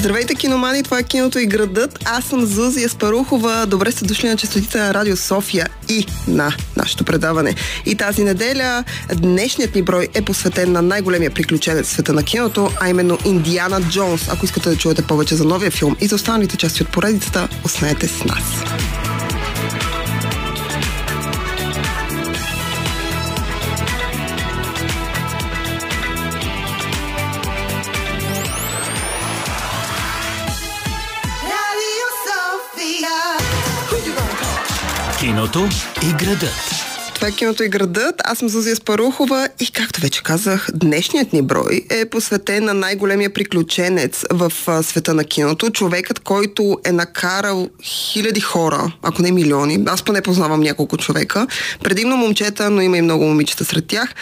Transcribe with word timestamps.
Здравейте, 0.00 0.34
киномани! 0.34 0.82
Това 0.82 0.98
е 0.98 1.02
киното 1.02 1.38
и 1.38 1.46
градът. 1.46 1.98
Аз 2.04 2.24
съм 2.24 2.46
Зузия 2.46 2.88
Спарухова. 2.88 3.66
Добре 3.66 3.92
сте 3.92 4.04
дошли 4.04 4.28
на 4.28 4.36
частотите 4.36 4.78
на 4.78 4.94
Радио 4.94 5.16
София 5.16 5.68
и 5.88 6.06
на 6.28 6.52
нашето 6.76 7.04
предаване. 7.04 7.54
И 7.86 7.94
тази 7.94 8.24
неделя 8.24 8.84
днешният 9.14 9.74
ни 9.74 9.82
брой 9.82 10.08
е 10.14 10.22
посветен 10.22 10.72
на 10.72 10.82
най-големия 10.82 11.30
приключенец 11.30 11.86
в 11.86 11.90
света 11.90 12.12
на 12.12 12.22
киното, 12.22 12.70
а 12.80 12.88
именно 12.88 13.18
Индиана 13.24 13.80
Джонс. 13.82 14.28
Ако 14.28 14.44
искате 14.44 14.68
да 14.68 14.76
чуете 14.76 15.02
повече 15.02 15.34
за 15.34 15.44
новия 15.44 15.70
филм 15.70 15.96
и 16.00 16.06
за 16.06 16.14
останалите 16.14 16.56
части 16.56 16.82
от 16.82 16.88
поредицата, 16.88 17.48
останете 17.64 18.08
с 18.08 18.24
нас. 18.24 18.42
Киното 35.40 35.68
и 36.02 36.12
градът. 36.12 36.89
Това 37.20 37.28
е 37.28 37.32
киното 37.32 37.62
и 37.62 37.68
градът. 37.68 38.14
Аз 38.24 38.38
съм 38.38 38.48
Зузия 38.48 38.76
Спарухова 38.76 39.48
и 39.60 39.70
както 39.72 40.00
вече 40.00 40.22
казах, 40.22 40.68
днешният 40.74 41.32
ни 41.32 41.42
брой 41.42 41.82
е 41.90 42.04
посветен 42.04 42.64
на 42.64 42.74
най-големия 42.74 43.32
приключенец 43.32 44.24
в 44.30 44.52
света 44.82 45.14
на 45.14 45.24
киното. 45.24 45.70
Човекът, 45.70 46.18
който 46.18 46.78
е 46.84 46.92
накарал 46.92 47.68
хиляди 47.82 48.40
хора, 48.40 48.92
ако 49.02 49.22
не 49.22 49.32
милиони, 49.32 49.84
аз 49.86 50.02
поне 50.02 50.22
познавам 50.22 50.60
няколко 50.60 50.96
човека, 50.96 51.46
предимно 51.82 52.16
момчета, 52.16 52.70
но 52.70 52.80
има 52.80 52.96
и 52.98 53.02
много 53.02 53.24
момичета 53.24 53.64
сред 53.64 53.86
тях, 53.86 54.14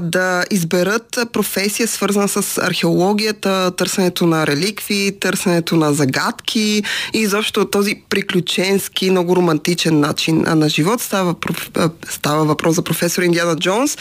да 0.00 0.44
изберат 0.50 1.18
професия 1.32 1.88
свързана 1.88 2.28
с 2.28 2.58
археологията, 2.58 3.72
търсенето 3.76 4.26
на 4.26 4.46
реликви, 4.46 5.16
търсенето 5.20 5.76
на 5.76 5.92
загадки 5.94 6.82
и 7.14 7.18
изобщо 7.18 7.64
този 7.64 7.94
приключенски, 8.08 9.10
много 9.10 9.36
романтичен 9.36 10.00
начин 10.00 10.44
на 10.46 10.68
живот 10.68 11.00
става 11.00 11.34
Става 12.30 12.44
въпрос 12.44 12.74
за 12.74 12.82
професор 12.82 13.22
Индиана 13.22 13.56
Джонс, 13.56 13.98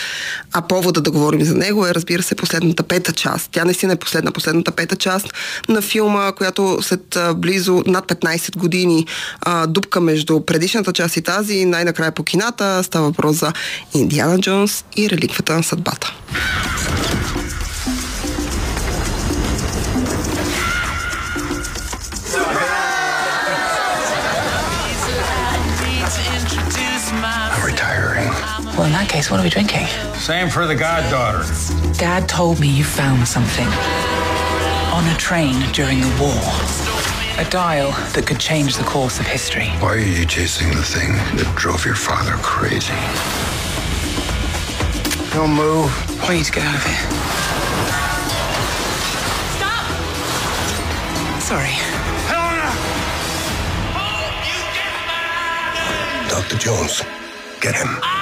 а 0.54 0.62
повода 0.62 1.02
да 1.02 1.12
говорим 1.12 1.44
за 1.44 1.56
него 1.56 1.88
е, 1.88 1.94
разбира 1.94 2.24
се, 2.24 2.36
последната 2.36 2.84
пета 2.84 3.14
част. 3.14 3.50
Тя 3.52 3.66
наистина 3.66 3.94
е 3.94 3.96
последна, 3.96 4.32
последната 4.32 4.72
пета 4.72 4.96
част 4.96 5.28
на 5.70 5.82
филма, 5.82 6.32
която 6.32 6.78
след 6.82 7.18
близо 7.36 7.84
над 7.86 8.06
15 8.08 8.58
години 8.58 9.06
а, 9.42 9.68
дупка 9.68 10.02
между 10.02 10.40
предишната 10.40 10.94
част 10.94 11.18
и 11.18 11.22
тази 11.22 11.54
и 11.54 11.66
най-накрая 11.66 12.12
по 12.12 12.24
кината 12.24 12.84
става 12.84 13.06
въпрос 13.06 13.36
за 13.36 13.54
Индиана 13.94 14.40
Джонс 14.40 14.86
и 14.98 15.10
реликвата 15.10 15.54
на 15.54 15.64
съдбата. 15.64 16.14
Well, 28.80 28.88
in 28.88 28.94
that 28.94 29.10
case, 29.10 29.30
what 29.30 29.42
are 29.42 29.44
we 29.44 29.50
drinking? 29.50 29.88
Same 30.16 30.48
for 30.48 30.66
the 30.66 30.74
goddaughter. 30.74 31.44
Dad 32.00 32.30
told 32.30 32.62
me 32.62 32.70
you 32.70 32.86
found 32.86 33.28
something 33.28 33.68
on 34.96 35.04
a 35.04 35.18
train 35.18 35.60
during 35.74 36.00
the 36.00 36.08
war. 36.16 36.40
A 37.44 37.50
dial 37.50 37.92
that 38.16 38.24
could 38.26 38.40
change 38.40 38.78
the 38.78 38.86
course 38.86 39.20
of 39.20 39.28
history. 39.28 39.68
Why 39.84 39.96
are 39.96 40.00
you 40.00 40.26
chasing 40.26 40.70
the 40.70 40.82
thing 40.82 41.12
that 41.36 41.54
drove 41.58 41.84
your 41.84 41.96
father 41.96 42.32
crazy? 42.40 42.96
Don't 45.36 45.52
move. 45.52 45.92
We 46.30 46.38
need 46.38 46.46
to 46.46 46.52
get 46.54 46.64
out 46.64 46.80
of 46.80 46.86
here. 46.88 47.04
Stop! 49.60 49.92
Sorry. 51.44 51.76
Helena! 52.32 52.72
Dr. 56.30 56.58
Jones, 56.58 57.04
get 57.60 57.76
him. 57.76 58.00
Ah! 58.04 58.19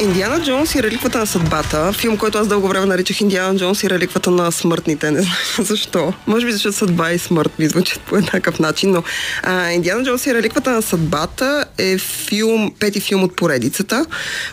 Индиана 0.00 0.44
Джонс 0.44 0.74
и 0.74 0.82
реликвата 0.82 1.18
на 1.18 1.26
съдбата. 1.26 1.92
Филм, 1.92 2.16
който 2.16 2.38
аз 2.38 2.48
дълго 2.48 2.68
време 2.68 2.86
наричах 2.86 3.20
Индиана 3.20 3.58
Джонс 3.58 3.82
и 3.82 3.90
реликвата 3.90 4.30
на 4.30 4.52
смъртните. 4.52 5.10
Не 5.10 5.22
знам 5.22 5.36
защо. 5.58 6.12
Може 6.26 6.46
би 6.46 6.52
защото 6.52 6.76
съдба 6.76 7.10
и 7.10 7.18
смърт 7.18 7.58
ми 7.58 7.68
звучат 7.68 8.00
по 8.00 8.16
еднакъв 8.16 8.58
начин, 8.58 8.90
но 8.90 9.02
а, 9.42 9.70
Индиана 9.70 10.04
Джонс 10.04 10.26
и 10.26 10.34
реликвата 10.34 10.70
на 10.70 10.82
съдбата 10.82 11.64
е 11.78 11.98
филм, 11.98 12.72
пети 12.80 13.00
филм 13.00 13.22
от 13.22 13.36
поредицата, 13.36 14.06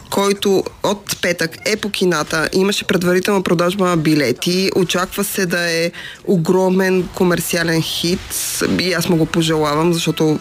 който 0.09 0.63
от 0.84 1.22
петък 1.22 1.58
е 1.66 1.75
по 1.75 1.90
кината. 1.90 2.50
Имаше 2.53 2.85
предварителна 2.85 3.41
продажба 3.41 3.85
на 3.85 3.97
билети. 3.97 4.72
Очаква 4.75 5.23
се 5.23 5.46
да 5.46 5.72
е 5.72 5.91
огромен 6.25 7.08
комерциален 7.16 7.81
хит 7.81 8.62
и 8.79 8.94
аз 8.94 9.09
му 9.09 9.18
го 9.18 9.25
пожелавам, 9.25 9.94
защото 9.94 10.40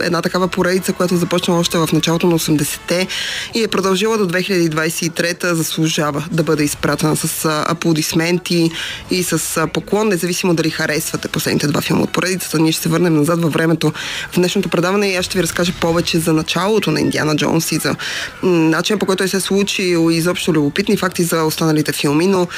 една 0.00 0.22
такава 0.22 0.48
поредица, 0.48 0.92
която 0.92 1.16
започна 1.16 1.58
още 1.58 1.78
в 1.78 1.88
началото 1.92 2.26
на 2.26 2.38
80-те 2.38 3.06
и 3.54 3.62
е 3.62 3.68
продължила 3.68 4.18
до 4.18 4.26
2023 4.26 5.52
заслужава 5.52 6.24
да 6.30 6.42
бъде 6.42 6.64
изпратена 6.64 7.16
с 7.16 7.44
аплодисменти 7.68 8.70
и 9.10 9.22
с 9.22 9.66
поклон, 9.72 10.08
независимо 10.08 10.54
дали 10.54 10.70
харесвате 10.70 11.28
последните 11.28 11.66
два 11.66 11.80
филма 11.80 12.02
от 12.02 12.12
поредицата. 12.12 12.58
Ние 12.58 12.72
ще 12.72 12.82
се 12.82 12.88
върнем 12.88 13.16
назад 13.16 13.42
във 13.42 13.52
времето 13.52 13.92
в 14.32 14.36
днешното 14.36 14.68
предаване 14.68 15.08
и 15.08 15.16
аз 15.16 15.24
ще 15.24 15.38
ви 15.38 15.42
разкажа 15.42 15.72
повече 15.80 16.18
за 16.18 16.32
началото 16.32 16.90
на 16.90 17.00
Индиана 17.00 17.36
Джонс 17.36 17.72
и 17.72 17.76
за 17.76 17.96
начинът 18.42 19.00
по 19.00 19.06
който 19.06 19.18
той 19.18 19.28
се 19.28 19.36
е 19.36 19.40
случил 19.40 20.10
и 20.10 20.16
изобщо 20.16 20.52
любопитни 20.52 20.96
факти 20.96 21.22
за 21.22 21.44
останалите 21.44 21.92
филми, 21.92 22.26
но 22.26 22.48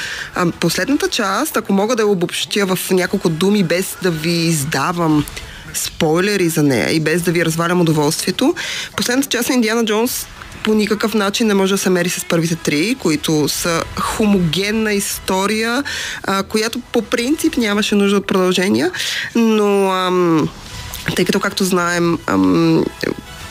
последната 0.59 1.09
част, 1.09 1.57
ако 1.57 1.73
мога 1.73 1.95
да 1.95 2.01
я 2.01 2.07
обобщя 2.07 2.65
в 2.65 2.79
няколко 2.91 3.29
думи 3.29 3.63
без 3.63 3.97
да 4.03 4.11
ви 4.11 4.31
издавам 4.31 5.25
спойлери 5.73 6.49
за 6.49 6.63
нея 6.63 6.91
и 6.91 6.99
без 6.99 7.21
да 7.21 7.31
ви 7.31 7.45
развалям 7.45 7.81
удоволствието, 7.81 8.55
последната 8.95 9.29
част 9.29 9.49
на 9.49 9.55
Индиана 9.55 9.85
Джонс 9.85 10.27
по 10.63 10.73
никакъв 10.73 11.13
начин 11.13 11.47
не 11.47 11.53
може 11.53 11.73
да 11.73 11.77
се 11.77 11.89
мери 11.89 12.09
с 12.09 12.25
първите 12.25 12.55
три, 12.55 12.95
които 12.99 13.47
са 13.47 13.83
хомогенна 13.99 14.93
история, 14.93 15.83
а, 16.23 16.43
която 16.43 16.79
по 16.79 17.01
принцип 17.01 17.57
нямаше 17.57 17.95
нужда 17.95 18.17
от 18.17 18.27
продължения, 18.27 18.91
но 19.35 19.91
ам, 19.91 20.49
тъй 21.15 21.25
като, 21.25 21.39
както 21.39 21.63
знаем, 21.63 22.17
ам, 22.27 22.85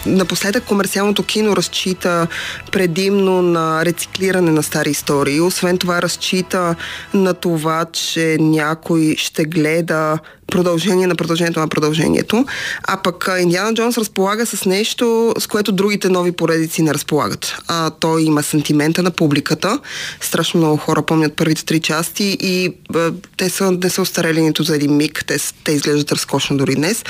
Напоследък 0.07 0.65
комерциалното 0.65 1.23
кино 1.23 1.57
разчита 1.57 2.27
предимно 2.73 3.43
на 3.43 3.85
рециклиране 3.85 4.51
на 4.51 4.63
стари 4.63 4.91
истории. 4.91 5.41
Освен 5.41 5.79
това 5.79 6.03
разчита 6.03 6.75
на 7.15 7.35
това, 7.35 7.85
че 7.93 8.37
някой 8.41 9.15
ще 9.19 9.45
гледа 9.45 10.19
продължение 10.53 11.07
на 11.07 11.15
продължението 11.15 11.61
на 11.61 11.69
продължението. 11.69 12.47
А 12.85 12.97
пък 12.97 13.29
Индиана 13.41 13.75
Джонс 13.75 13.99
разполага 13.99 14.47
с 14.47 14.65
нещо, 14.65 15.35
с 15.39 15.47
което 15.47 15.73
другите 15.73 16.09
нови 16.09 16.33
поредици 16.33 16.83
не 16.83 16.95
разполагат. 16.95 17.57
А, 17.69 17.91
той 17.91 18.23
има 18.23 18.43
сантимента 18.43 19.03
на 19.03 19.11
публиката. 19.11 19.81
Страшно 20.21 20.61
много 20.61 20.77
хора 20.77 21.03
помнят 21.03 21.37
първите 21.37 21.65
три 21.65 21.81
части 21.81 22.37
и 22.41 22.75
а, 22.95 23.13
те 23.37 23.51
са, 23.51 23.73
не 23.73 23.91
са 23.91 24.03
остарели 24.03 24.43
нито 24.43 24.63
за 24.63 24.77
един 24.77 24.97
миг. 24.97 25.25
Те, 25.27 25.37
те 25.65 25.73
изглеждат 25.73 26.13
разкошно 26.13 26.57
дори 26.57 26.75
днес. 26.75 27.05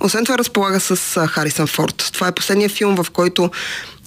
Освен 0.00 0.24
това 0.24 0.38
разполага 0.38 0.80
с 0.80 1.16
а, 1.16 1.26
Харисън 1.26 1.66
Форд. 1.66 2.10
Това 2.12 2.28
е 2.28 2.32
последният 2.32 2.72
филм, 2.72 2.96
в 2.96 3.10
който 3.10 3.50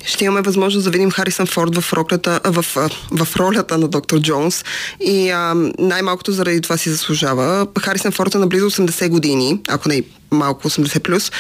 ще 0.06 0.26
имаме 0.26 0.42
възможност 0.42 0.84
да 0.84 0.92
видим 0.92 1.12
Харисън 1.12 1.48
Форд 1.48 1.76
в, 1.78 1.94
роклята, 1.94 2.40
в, 2.46 2.66
в 3.12 3.36
ролята 3.36 3.78
на 3.78 3.88
доктор 3.88 4.20
Джонс 4.20 4.64
и 5.00 5.30
а, 5.30 5.54
най-малкото 5.80 6.32
заради 6.32 6.62
това 6.62 6.78
си 6.78 6.90
заслужава. 6.90 7.68
Харисън 7.80 8.12
Форд 8.12 8.36
е 8.36 8.38
на 8.38 8.48
близо 8.48 8.72
80 8.72 9.10
години, 9.10 9.60
ако 9.68 9.90
не 9.90 10.04
малко 10.32 10.70
80 10.70 11.00
плюс. 11.00 11.32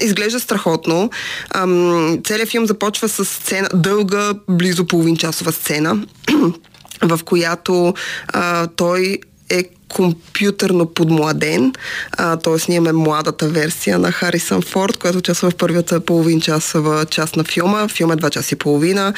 Изглежда 0.00 0.40
страхотно. 0.40 1.10
Ам, 1.54 2.18
целият 2.24 2.48
филм 2.48 2.66
започва 2.66 3.08
с 3.08 3.24
сцена, 3.24 3.68
дълга, 3.74 4.34
близо 4.48 4.86
половин 4.86 5.16
часова 5.16 5.52
сцена, 5.52 6.06
в 7.02 7.20
която 7.24 7.94
а, 8.28 8.66
той 8.66 9.18
е 9.50 9.64
компютърно 9.88 10.86
подмладен, 10.86 11.72
т.е. 12.16 12.56
ние 12.68 12.76
имаме 12.76 12.92
младата 12.92 13.48
версия 13.48 13.98
на 13.98 14.12
Харисън 14.12 14.62
Форд, 14.62 14.96
която 14.96 15.18
участва 15.18 15.50
в 15.50 15.54
първията 15.54 16.00
половин 16.00 16.40
часова 16.40 17.04
част 17.04 17.36
на 17.36 17.44
филма. 17.44 17.88
Филм 17.88 18.12
е 18.12 18.16
два 18.16 18.30
часа 18.30 18.54
и 18.54 18.58
половина 18.58 19.14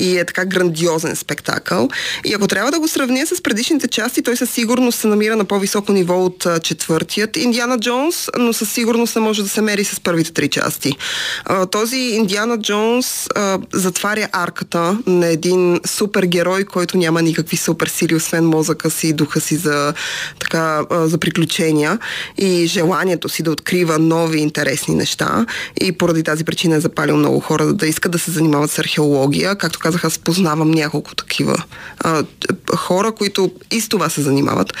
и 0.00 0.18
е 0.18 0.24
така 0.24 0.44
грандиозен 0.44 1.16
спектакъл. 1.16 1.88
И 2.24 2.34
ако 2.34 2.48
трябва 2.48 2.70
да 2.70 2.80
го 2.80 2.88
сравня 2.88 3.26
с 3.26 3.42
предишните 3.42 3.88
части, 3.88 4.22
той 4.22 4.36
със 4.36 4.50
сигурност 4.50 4.98
се 4.98 5.06
намира 5.06 5.36
на 5.36 5.44
по-високо 5.44 5.92
ниво 5.92 6.24
от 6.24 6.46
четвъртият 6.62 7.36
Индиана 7.36 7.78
Джонс, 7.78 8.28
но 8.38 8.52
със 8.52 8.72
сигурност 8.72 9.16
не 9.16 9.22
може 9.22 9.42
да 9.42 9.48
се 9.48 9.60
мери 9.60 9.84
с 9.84 10.00
първите 10.00 10.32
три 10.32 10.48
части. 10.48 10.92
Този 11.70 11.96
Индиана 11.96 12.58
Джонс 12.58 13.28
затваря 13.72 14.28
арката 14.32 14.98
на 15.06 15.26
един 15.26 15.80
супергерой, 15.86 16.64
който 16.64 16.98
няма 16.98 17.22
никакви 17.22 17.56
суперсили, 17.56 18.14
освен 18.14 18.46
мозъка 18.46 18.90
си 18.90 19.08
и 19.08 19.12
духа 19.12 19.40
си 19.40 19.56
за 19.56 19.94
така, 20.38 20.84
за 20.90 21.18
приключения 21.18 21.98
и 22.38 22.66
желанието 22.66 23.28
си 23.28 23.42
да 23.42 23.50
открива 23.50 23.98
нови 23.98 24.38
интересни 24.38 24.94
неща 24.94 25.46
и 25.80 25.92
поради 25.92 26.22
тази 26.22 26.44
причина 26.44 26.76
е 26.76 26.80
запалил 26.80 27.16
много 27.16 27.40
хора 27.40 27.72
да 27.72 27.86
искат 27.86 28.12
да 28.12 28.18
се 28.18 28.30
занимават 28.30 28.70
с 28.70 28.78
археология. 28.78 29.56
Както 29.56 29.78
казах, 29.78 30.04
аз 30.04 30.18
познавам 30.18 30.70
няколко 30.70 31.14
такива 31.14 31.56
а, 31.98 32.24
хора, 32.76 33.12
които 33.12 33.50
и 33.70 33.80
с 33.80 33.88
това 33.88 34.08
се 34.08 34.22
занимават. 34.22 34.72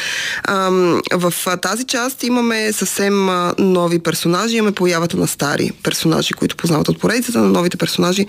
Ам, 0.48 1.02
в 1.12 1.34
а, 1.46 1.56
тази 1.56 1.84
част 1.84 2.22
имаме 2.22 2.72
съвсем 2.72 3.28
а, 3.28 3.54
нови 3.58 3.98
персонажи, 3.98 4.56
имаме 4.56 4.72
появата 4.72 5.16
на 5.16 5.26
стари 5.26 5.70
персонажи, 5.82 6.32
които 6.34 6.56
познават 6.56 6.88
от 6.88 7.00
поредицата 7.00 7.38
на 7.38 7.48
новите 7.48 7.76
персонажи. 7.76 8.26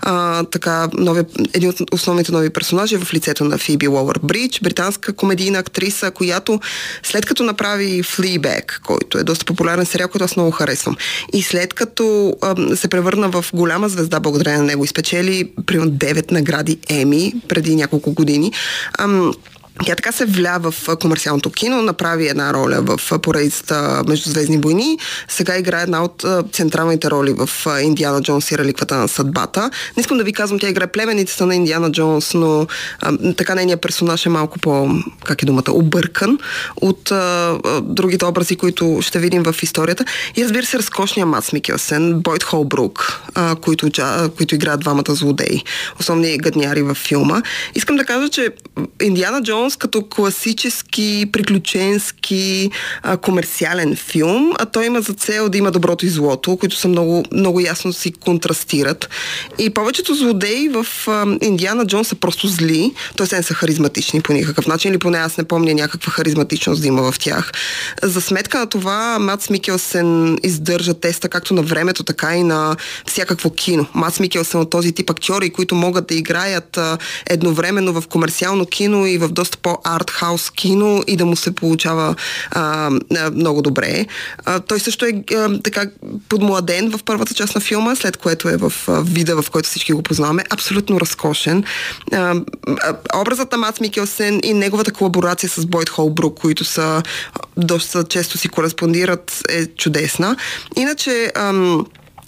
А, 0.00 0.44
така, 0.44 0.88
нови, 0.92 1.22
един 1.54 1.68
от 1.68 1.76
основните 1.92 2.32
нови 2.32 2.50
персонажи 2.50 2.94
е 2.94 2.98
в 2.98 3.14
лицето 3.14 3.44
на 3.44 3.58
Фиби 3.58 3.88
Уолър 3.88 4.18
Бридж, 4.22 4.60
британска 4.62 5.12
комедийна 5.12 5.58
актриса, 5.58 6.10
която 6.10 6.39
след 7.02 7.26
като 7.26 7.42
направи 7.42 8.02
Fleabag, 8.02 8.80
който 8.80 9.18
е 9.18 9.24
доста 9.24 9.44
популярен 9.44 9.86
сериал, 9.86 10.08
който 10.08 10.24
аз 10.24 10.36
много 10.36 10.50
харесвам, 10.50 10.96
и 11.32 11.42
след 11.42 11.74
като 11.74 12.34
се 12.74 12.88
превърна 12.88 13.28
в 13.28 13.44
голяма 13.54 13.88
звезда 13.88 14.20
благодарение 14.20 14.60
на 14.60 14.66
него 14.66 14.84
и 14.84 14.88
спечели 14.88 15.52
примерно 15.66 15.90
9 15.90 16.32
награди 16.32 16.78
Еми 16.88 17.32
преди 17.48 17.76
няколко 17.76 18.12
години, 18.12 18.52
ам, 18.98 19.32
тя 19.86 19.94
така 19.94 20.12
се 20.12 20.24
вля 20.24 20.58
в 20.60 20.74
комерциалното 21.00 21.50
кино, 21.50 21.82
направи 21.82 22.28
една 22.28 22.54
роля 22.54 22.80
в 22.80 23.18
поредицата 23.18 24.02
Междузвездни 24.08 24.58
войни. 24.58 24.98
Сега 25.28 25.58
играе 25.58 25.82
една 25.82 26.04
от 26.04 26.24
централните 26.52 27.10
роли 27.10 27.32
в 27.32 27.50
Индиана 27.82 28.22
Джонс 28.22 28.50
и 28.50 28.58
реликвата 28.58 28.96
на 28.96 29.08
съдбата. 29.08 29.70
Не 29.96 30.00
искам 30.00 30.18
да 30.18 30.24
ви 30.24 30.32
казвам, 30.32 30.58
тя 30.58 30.68
играе 30.68 30.86
племеницата 30.86 31.46
на 31.46 31.54
Индиана 31.54 31.92
Джонс, 31.92 32.34
но 32.34 32.66
а, 33.00 33.34
така 33.36 33.54
нейният 33.54 33.82
персонаж 33.82 34.26
е 34.26 34.28
малко 34.28 34.58
по, 34.58 34.88
как 35.24 35.42
е 35.42 35.46
думата, 35.46 35.70
объркан 35.70 36.38
от 36.76 37.10
а, 37.10 37.58
другите 37.82 38.24
образи, 38.24 38.56
които 38.56 38.98
ще 39.02 39.18
видим 39.18 39.42
в 39.42 39.54
историята. 39.62 40.04
И 40.36 40.44
разбира 40.44 40.66
се, 40.66 40.78
разкошния 40.78 41.26
Мац 41.26 41.52
Микелсен, 41.52 42.20
Бойт 42.20 42.42
Холбрук, 42.42 43.20
а, 43.34 43.56
които, 43.56 43.90
които 44.36 44.54
играят 44.54 44.80
двамата 44.80 45.14
злодеи, 45.14 45.64
основни 46.00 46.38
гадняри 46.38 46.82
във 46.82 46.98
филма. 46.98 47.42
Искам 47.74 47.96
да 47.96 48.04
кажа, 48.04 48.28
че 48.28 48.48
Индиана 49.02 49.42
Джонс 49.42 49.69
Джонс 49.70 49.76
като 49.76 50.02
класически, 50.02 51.26
приключенски, 51.32 52.70
а, 53.02 53.16
комерциален 53.16 53.96
филм, 53.96 54.52
а 54.58 54.66
той 54.66 54.86
има 54.86 55.00
за 55.00 55.12
цел 55.12 55.48
да 55.48 55.58
има 55.58 55.70
доброто 55.70 56.06
и 56.06 56.08
злото, 56.08 56.56
които 56.56 56.76
са 56.76 56.88
много, 56.88 57.24
много 57.32 57.60
ясно 57.60 57.92
си 57.92 58.12
контрастират. 58.12 59.08
И 59.58 59.70
повечето 59.70 60.14
злодеи 60.14 60.68
в 60.68 60.86
а, 61.06 61.26
Индиана 61.42 61.86
Джонс 61.86 62.08
са 62.08 62.14
просто 62.14 62.48
зли, 62.48 62.94
т.е. 63.16 63.36
не 63.36 63.42
са 63.42 63.54
харизматични 63.54 64.20
по 64.20 64.32
никакъв 64.32 64.66
начин, 64.66 64.90
или 64.90 64.98
поне 64.98 65.18
аз 65.18 65.36
не 65.36 65.44
помня 65.44 65.74
някаква 65.74 66.12
харизматичност 66.12 66.80
да 66.80 66.88
има 66.88 67.12
в 67.12 67.18
тях. 67.18 67.52
За 68.02 68.20
сметка 68.20 68.58
на 68.58 68.66
това 68.66 69.18
Мац 69.18 69.50
Микелсен 69.50 70.38
издържа 70.42 70.94
теста 70.94 71.28
както 71.28 71.54
на 71.54 71.62
времето, 71.62 72.04
така 72.04 72.36
и 72.36 72.42
на 72.42 72.76
всякакво 73.06 73.50
кино. 73.50 73.86
Мац 73.94 74.20
Микелсен 74.20 74.60
от 74.60 74.70
този 74.70 74.92
тип 74.92 75.10
актьори, 75.10 75.50
които 75.50 75.74
могат 75.74 76.06
да 76.06 76.14
играят 76.14 76.76
а, 76.76 76.98
едновременно 77.26 77.92
в 77.92 78.08
комерциално 78.08 78.66
кино 78.66 79.06
и 79.06 79.18
в 79.18 79.28
доста 79.28 79.49
по-артхаус 79.58 80.50
кино 80.50 81.02
и 81.06 81.16
да 81.16 81.26
му 81.26 81.36
се 81.36 81.54
получава 81.54 82.14
а, 82.50 82.90
много 83.34 83.62
добре. 83.62 84.06
А, 84.44 84.60
той 84.60 84.80
също 84.80 85.04
е 85.04 85.24
а, 85.34 85.62
така 85.62 85.86
подмладен 86.28 86.90
в 86.90 87.00
първата 87.04 87.34
част 87.34 87.54
на 87.54 87.60
филма, 87.60 87.96
след 87.96 88.16
което 88.16 88.48
е 88.48 88.56
в 88.56 88.72
а, 88.88 89.02
вида, 89.02 89.42
в 89.42 89.50
който 89.50 89.68
всички 89.68 89.92
го 89.92 90.02
познаваме. 90.02 90.44
Абсолютно 90.50 91.00
разкошен. 91.00 91.64
А, 92.12 92.34
а, 92.66 93.20
образът 93.20 93.52
на 93.52 93.58
Мац 93.58 93.80
Микелсен 93.80 94.40
и 94.44 94.54
неговата 94.54 94.92
колаборация 94.92 95.50
с 95.50 95.66
Бойт 95.66 95.88
Холбрук, 95.88 96.40
които 96.40 96.64
са 96.64 97.02
доста 97.56 98.04
често 98.04 98.38
си 98.38 98.48
кореспондират, 98.48 99.42
е 99.48 99.66
чудесна. 99.66 100.36
Иначе... 100.76 101.32
Ам, 101.34 101.86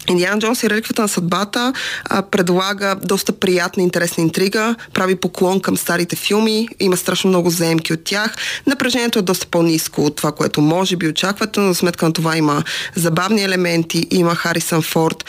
Индиана 0.09 0.39
Джонс 0.41 0.63
и 0.63 0.71
реликвата 0.71 1.03
на 1.03 1.09
съдбата 1.09 1.73
а, 2.05 2.23
предлага 2.23 2.97
доста 3.05 3.33
приятна, 3.33 3.83
интересна 3.83 4.23
интрига, 4.23 4.75
прави 4.93 5.17
поклон 5.17 5.61
към 5.61 5.77
старите 5.77 6.17
филми, 6.17 6.69
има 6.81 6.97
страшно 6.97 7.31
много 7.31 7.51
заемки 7.51 7.93
от 7.93 8.05
тях. 8.05 8.35
Напрежението 8.67 9.19
е 9.19 9.23
доста 9.23 9.47
по-низко 9.47 10.05
от 10.05 10.17
това, 10.17 10.33
което 10.33 10.61
може 10.61 10.97
би 10.97 11.09
очаквате, 11.09 11.61
но 11.61 11.69
за 11.69 11.75
сметка 11.75 12.07
на 12.07 12.13
това 12.13 12.37
има 12.37 12.65
забавни 12.95 13.43
елементи, 13.43 14.07
има 14.11 14.35
Харисън 14.35 14.83
Форд, 14.83 15.25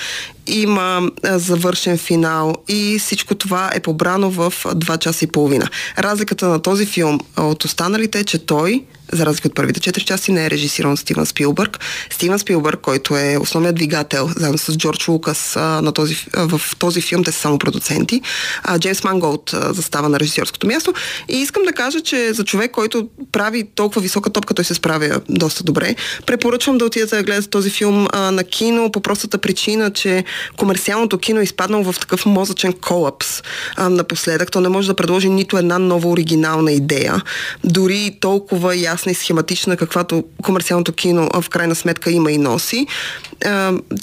има 0.48 1.12
завършен 1.24 1.98
финал 1.98 2.56
и 2.68 3.00
всичко 3.00 3.36
това 3.36 3.72
е 3.74 3.80
побрано 3.80 4.32
в 4.32 4.54
2 4.64 4.98
часа 4.98 5.26
и 5.26 5.28
половина. 5.28 5.70
Разликата 6.00 6.48
на 6.48 6.62
този 6.62 6.86
филм 6.86 7.20
от 7.38 7.64
останалите 7.64 8.20
е, 8.20 8.24
че 8.24 8.46
той 8.46 8.84
за 9.12 9.26
разлика 9.26 9.48
от 9.48 9.56
първите 9.56 9.80
четири 9.80 10.06
части, 10.06 10.32
не 10.32 10.46
е 10.46 10.50
режисиран 10.50 10.92
от 10.92 11.00
Стивен 11.00 11.26
Спилбърг. 11.26 11.80
Стивен 12.10 12.40
Спилбърг, 12.40 12.82
който 12.82 13.18
е 13.18 13.38
основният 13.38 13.76
двигател, 13.76 14.30
заедно 14.38 14.58
с 14.58 14.78
Джордж 14.78 15.08
Лукас 15.08 15.56
на 15.56 15.92
този, 15.92 16.16
в 16.34 16.62
този 16.80 17.02
филм, 17.02 17.24
те 17.24 17.32
са 17.32 17.40
само 17.40 17.60
продуценти. 17.60 18.22
Джеймс 18.78 19.04
Манголд 19.04 19.56
застава 19.70 20.10
на 20.10 20.20
режисьорското 20.20 20.68
място. 20.68 20.94
И 21.30 21.38
искам 21.38 21.64
да 21.64 21.74
кажа, 21.74 22.02
че 22.02 22.34
за 22.34 22.44
човек, 22.44 22.72
който 22.72 23.08
прави 23.32 23.64
толкова 23.76 24.02
висока 24.02 24.30
топка, 24.30 24.54
той 24.54 24.66
се 24.66 24.74
справя 24.74 25.22
доста 25.30 25.64
добре. 25.64 25.96
Препоръчвам 26.26 26.78
да 26.78 26.86
отидете 26.86 27.16
да 27.16 27.24
гледате 27.24 27.50
този 27.50 27.70
филм 27.70 28.08
на 28.14 28.44
кино 28.44 28.92
по 28.92 29.02
простата 29.02 29.38
причина, 29.38 29.94
че 29.94 30.24
комерциалното 30.58 31.18
кино 31.18 31.40
е 31.40 31.44
изпаднало 31.44 31.92
в 31.92 32.00
такъв 32.00 32.26
мозъчен 32.26 32.74
колапс 32.74 33.44
а, 33.76 33.90
напоследък. 33.90 34.52
То 34.52 34.62
не 34.62 34.70
може 34.70 34.88
да 34.88 34.94
предложи 34.94 35.30
нито 35.30 35.58
една 35.58 35.80
нова 35.80 36.10
оригинална 36.10 36.72
идея. 36.72 37.22
Дори 37.64 38.18
толкова 38.20 38.76
ясна 38.76 39.12
и 39.12 39.16
схематична, 39.16 39.78
каквато 39.78 40.24
комерциалното 40.44 40.94
кино 40.94 41.30
в 41.42 41.50
крайна 41.50 41.76
сметка 41.76 42.12
има 42.12 42.32
и 42.32 42.38
носи, 42.38 42.88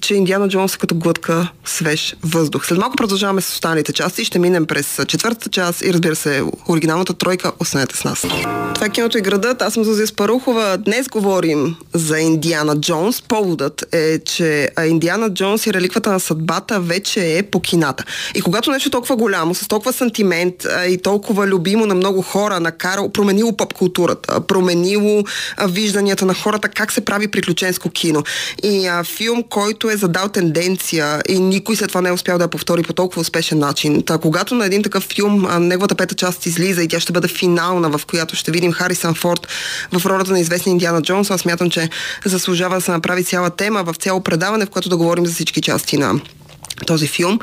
че 0.00 0.14
Индиана 0.14 0.48
Джонс 0.48 0.74
е 0.74 0.78
като 0.78 0.94
глътка 0.94 1.48
свеж 1.64 2.16
въздух. 2.22 2.66
След 2.66 2.78
малко 2.78 2.96
продължаваме 2.96 3.40
с 3.40 3.52
останалите 3.52 3.92
части, 3.92 4.24
ще 4.24 4.38
минем 4.38 4.66
през 4.66 5.00
четвъртата 5.06 5.50
част 5.50 5.82
и 5.82 5.92
разбира 5.92 6.16
се, 6.16 6.42
оригиналната 6.68 7.14
тройка, 7.14 7.52
останете 7.58 7.96
с 7.96 8.04
нас. 8.04 8.26
Това 8.74 8.86
е 8.86 8.90
киното 8.90 9.18
и 9.18 9.20
градът. 9.20 9.62
Аз 9.62 9.74
съм 9.74 9.84
Зузия 9.84 10.06
Спарухова. 10.06 10.78
Днес 10.78 11.08
говорим 11.08 11.76
за 11.94 12.18
Индиана 12.18 12.80
Джонс. 12.80 13.22
Поводът 13.22 13.84
е, 13.92 14.18
че 14.18 14.70
Индиана 14.86 15.34
Джонс 15.34 15.66
и 15.66 15.72
реликвата 15.72 16.10
на 16.12 16.19
съдбата 16.20 16.80
вече 16.80 17.38
е 17.38 17.42
по 17.42 17.60
кината. 17.60 18.04
И 18.34 18.40
когато 18.40 18.70
нещо 18.70 18.90
толкова 18.90 19.16
голямо, 19.16 19.54
с 19.54 19.68
толкова 19.68 19.92
сантимент 19.92 20.54
и 20.88 20.98
толкова 20.98 21.46
любимо 21.46 21.86
на 21.86 21.94
много 21.94 22.22
хора, 22.22 22.60
накарал, 22.60 23.08
променило 23.12 23.56
поп 23.56 23.74
културата, 23.74 24.40
променило 24.40 25.24
вижданията 25.68 26.26
на 26.26 26.34
хората, 26.34 26.68
как 26.68 26.92
се 26.92 27.00
прави 27.00 27.28
приключенско 27.28 27.90
кино. 27.90 28.22
И 28.62 28.86
а, 28.86 29.04
филм, 29.04 29.42
който 29.42 29.90
е 29.90 29.96
задал 29.96 30.28
тенденция 30.28 31.22
и 31.28 31.38
никой 31.38 31.76
след 31.76 31.88
това 31.88 32.00
не 32.00 32.08
е 32.08 32.12
успял 32.12 32.38
да 32.38 32.44
я 32.44 32.48
повтори 32.48 32.82
по 32.82 32.92
толкова 32.92 33.20
успешен 33.20 33.58
начин. 33.58 34.02
Та, 34.02 34.18
когато 34.18 34.54
на 34.54 34.66
един 34.66 34.82
такъв 34.82 35.04
филм 35.04 35.46
а, 35.46 35.58
неговата 35.58 35.94
пета 35.94 36.14
част 36.14 36.46
излиза 36.46 36.82
и 36.82 36.88
тя 36.88 37.00
ще 37.00 37.12
бъде 37.12 37.28
финална, 37.28 37.98
в 37.98 38.06
която 38.06 38.36
ще 38.36 38.50
видим 38.50 38.72
Харисън 38.72 39.14
Форд 39.14 39.48
в 39.92 40.06
ролята 40.06 40.32
на 40.32 40.40
известния 40.40 40.72
Индиана 40.72 41.02
Джонс, 41.02 41.30
аз 41.30 41.40
смятам, 41.40 41.70
че 41.70 41.90
заслужава 42.24 42.74
да 42.74 42.80
се 42.80 42.90
направи 42.90 43.24
цяла 43.24 43.50
тема 43.50 43.82
в 43.82 43.94
цяло 43.94 44.20
предаване, 44.20 44.66
в 44.66 44.70
което 44.70 44.88
да 44.88 44.96
говорим 44.96 45.26
за 45.26 45.34
всички 45.34 45.60
части 45.60 45.96
на 45.96 46.09
them. 46.18 46.39
Този 46.86 47.06
филм. 47.06 47.38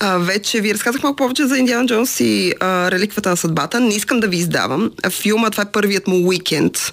А, 0.00 0.18
вече 0.18 0.60
ви 0.60 0.74
разказах 0.74 1.02
малко 1.02 1.16
повече 1.16 1.46
за 1.46 1.58
Индиана 1.58 1.86
Джонс 1.86 2.20
и 2.20 2.52
а, 2.60 2.90
реликвата 2.90 3.30
на 3.30 3.36
съдбата. 3.36 3.80
Не 3.80 3.94
искам 3.94 4.20
да 4.20 4.28
ви 4.28 4.36
издавам. 4.36 4.90
Филма, 5.10 5.50
това 5.50 5.62
е 5.62 5.72
първият 5.72 6.06
му 6.06 6.28
уикенд. 6.28 6.92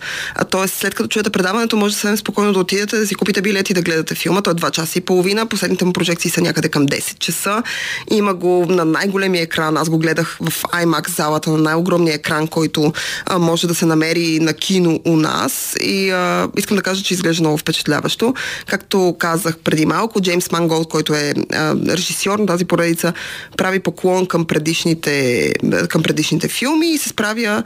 Тоест, 0.50 0.74
след 0.74 0.96
като 0.96 1.10
чуете 1.10 1.30
предаването, 1.30 1.77
може 1.77 1.94
съвсем 1.94 2.18
спокойно 2.18 2.54
да 2.54 2.60
отидете, 2.60 2.98
да 2.98 3.08
си 3.08 3.16
купите 3.16 3.42
билети 3.42 3.72
и 3.72 3.75
да 3.75 3.82
гледате 3.82 4.16
филма. 4.16 4.42
Той 4.42 4.54
е 4.54 4.56
2 4.56 4.72
часа 4.72 5.00
и 5.00 5.01
половина. 5.01 5.46
Последните 5.46 5.86
му 5.86 5.94
прожекции 5.94 6.32
са 6.32 6.42
някъде 6.42 6.70
към 6.70 6.88
10 6.88 7.20
часа. 7.20 7.63
Има 8.12 8.34
го 8.34 8.66
на 8.70 8.86
най-големия 8.86 9.42
екран. 9.42 9.77
Аз 9.77 9.89
го 9.89 9.98
гледах 9.98 10.38
в 10.42 10.63
IMAX 10.63 11.10
залата 11.10 11.50
на 11.50 11.58
най-огромния 11.58 12.16
екран, 12.16 12.48
който 12.48 12.94
а, 13.25 13.39
може 13.39 13.68
да 13.68 13.75
се 13.75 13.86
намери 13.86 14.39
на 14.39 14.54
кино 14.54 15.00
у 15.06 15.16
нас. 15.16 15.75
И 15.82 16.10
а, 16.10 16.48
искам 16.58 16.77
да 16.77 16.84
кажа, 16.84 17.04
че 17.04 17.13
изглежда 17.13 17.44
много 17.44 17.58
впечатляващо. 17.58 18.34
Както 18.68 19.16
казах 19.20 19.58
преди 19.58 19.86
малко, 19.86 20.22
Джеймс 20.22 20.51
Манголд, 20.51 20.89
който 20.89 21.13
е 21.13 21.34
а, 21.54 21.75
режисьор 21.89 22.39
на 22.39 22.46
тази 22.46 22.65
поредица 22.65 23.13
прави 23.58 23.79
поклон 23.79 24.25
към 24.25 24.46
предишните, 24.46 25.53
към 25.89 26.03
предишните 26.03 26.48
филми 26.48 26.91
и 26.91 26.98
се 26.98 27.10
справя 27.10 27.63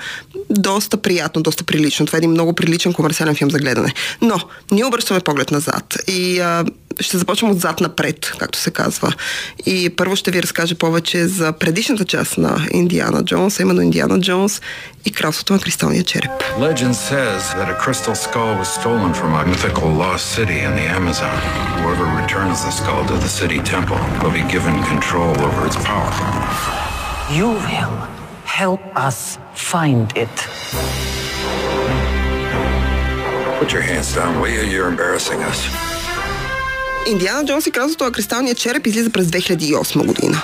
доста 0.49 0.97
приятно, 0.97 1.41
доста 1.41 1.63
прилично. 1.63 2.05
Това 2.05 2.17
е 2.17 2.19
един 2.19 2.31
много 2.31 2.53
приличен 2.53 2.93
комерциален 2.93 3.35
филм 3.35 3.51
за 3.51 3.59
гледане. 3.59 3.93
Но 4.21 4.39
ние 4.71 4.85
обръщаме 4.85 5.19
поглед 5.19 5.51
назад 5.51 5.97
и 6.07 6.39
а, 6.39 6.65
ще 6.99 7.17
започвам 7.17 7.51
отзад 7.51 7.79
напред, 7.79 8.33
както 8.39 8.59
се 8.59 8.71
казва. 8.71 9.13
И 9.65 9.89
първо 9.89 10.15
ще 10.15 10.31
ви 10.31 10.43
разкажа 10.43 10.75
повече 10.75 11.27
за 11.27 11.51
предишната 11.51 12.05
част 12.05 12.37
на 12.37 12.67
Индиана 12.71 13.25
Джонс, 13.25 13.59
именно 13.59 13.81
Индиана 13.81 14.19
Джонс 14.19 14.61
и 15.05 15.11
кралството 15.11 15.53
на 15.53 15.59
кристалния 15.59 16.03
череп. 16.03 16.31
Legend 16.59 16.93
says 17.11 17.41
that 17.57 17.69
a 17.75 17.77
crystal 17.83 18.15
skull 18.27 18.53
was 18.61 18.69
stolen 18.79 19.11
from 19.19 19.31
a 19.41 19.43
mythical 19.53 19.89
lost 20.03 20.25
city 20.37 20.59
in 20.67 20.71
the 20.79 20.87
Amazon. 20.99 21.37
Whoever 21.77 22.05
returns 22.21 22.57
the 22.65 22.73
skull 22.79 23.03
to 23.11 23.15
the 23.25 23.31
city 23.39 23.59
temple 23.73 24.01
will 24.22 24.32
be 24.32 24.46
given 24.54 24.74
control 24.84 25.30
over 25.46 25.66
its 25.66 25.76
power. 25.76 26.10
You 27.30 27.48
will 27.48 27.96
help 28.44 28.80
us 28.96 29.38
find 29.54 30.12
it. 30.16 30.34
Put 33.58 33.72
your 33.72 33.82
hands 33.82 34.14
down, 34.14 34.40
will 34.40 34.48
you? 34.48 34.62
You're 34.62 34.88
embarrassing 34.88 35.42
us. 35.42 35.58
Индиана 37.06 37.44
Джонс 37.44 37.66
и 37.66 37.70
кралството 37.70 38.04
на 38.04 38.12
кристалния 38.12 38.54
череп 38.54 38.86
излиза 38.86 39.10
през 39.10 39.26
2008 39.26 40.06
година. 40.06 40.42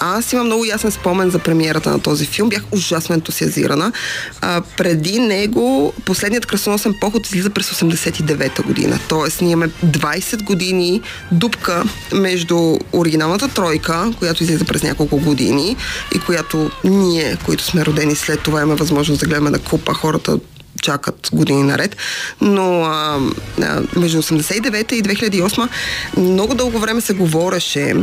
Аз 0.00 0.32
имам 0.32 0.46
много 0.46 0.64
ясен 0.64 0.90
спомен 0.90 1.30
за 1.30 1.38
премиерата 1.38 1.90
на 1.90 2.00
този 2.00 2.26
филм. 2.26 2.48
Бях 2.48 2.62
ужасно 2.72 3.14
ентусиазирана. 3.14 3.92
А, 4.40 4.62
преди 4.76 5.18
него 5.18 5.92
последният 6.04 6.46
кръстоносен 6.46 6.94
поход 7.00 7.26
излиза 7.26 7.50
през 7.50 7.70
89-та 7.70 8.62
година. 8.62 8.98
Тоест, 9.08 9.40
ние 9.40 9.52
имаме 9.52 9.72
20 9.86 10.42
години 10.42 11.00
дупка 11.32 11.84
между 12.12 12.78
оригиналната 12.92 13.48
тройка, 13.48 14.12
която 14.18 14.42
излиза 14.42 14.64
през 14.64 14.82
няколко 14.82 15.18
години 15.18 15.76
и 16.14 16.18
която 16.18 16.70
ние, 16.84 17.36
които 17.44 17.64
сме 17.64 17.84
родени 17.84 18.14
след 18.14 18.40
това, 18.42 18.60
имаме 18.60 18.74
възможност 18.74 19.20
да 19.20 19.26
гледаме 19.26 19.50
на 19.50 19.58
купа 19.58 19.94
хората 19.94 20.38
чакат 20.82 21.28
години 21.32 21.62
наред. 21.62 21.96
Но 22.40 22.82
а, 22.82 23.20
а, 23.62 23.82
между 23.96 24.22
89-та 24.22 24.94
и 24.94 25.02
2008 25.02 25.68
много 26.16 26.54
дълго 26.54 26.78
време 26.78 27.00
се 27.00 27.14
говореше 27.14 27.94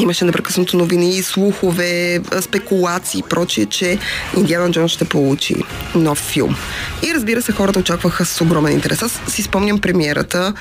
Имаше 0.00 0.24
непрекъснато 0.24 0.76
новини, 0.76 1.22
слухове, 1.22 2.20
спекулации 2.40 3.18
и 3.18 3.22
прочие, 3.22 3.66
че 3.66 3.98
Индиана 4.36 4.70
Джонс 4.70 4.92
ще 4.92 5.04
получи 5.04 5.54
нов 5.94 6.18
филм. 6.18 6.56
И 7.02 7.14
разбира 7.14 7.42
се, 7.42 7.52
хората 7.52 7.78
очакваха 7.78 8.24
с 8.24 8.40
огромен 8.40 8.72
интерес. 8.72 9.02
Аз 9.02 9.20
си 9.28 9.42
спомням 9.42 9.78
премиерата, 9.78 10.54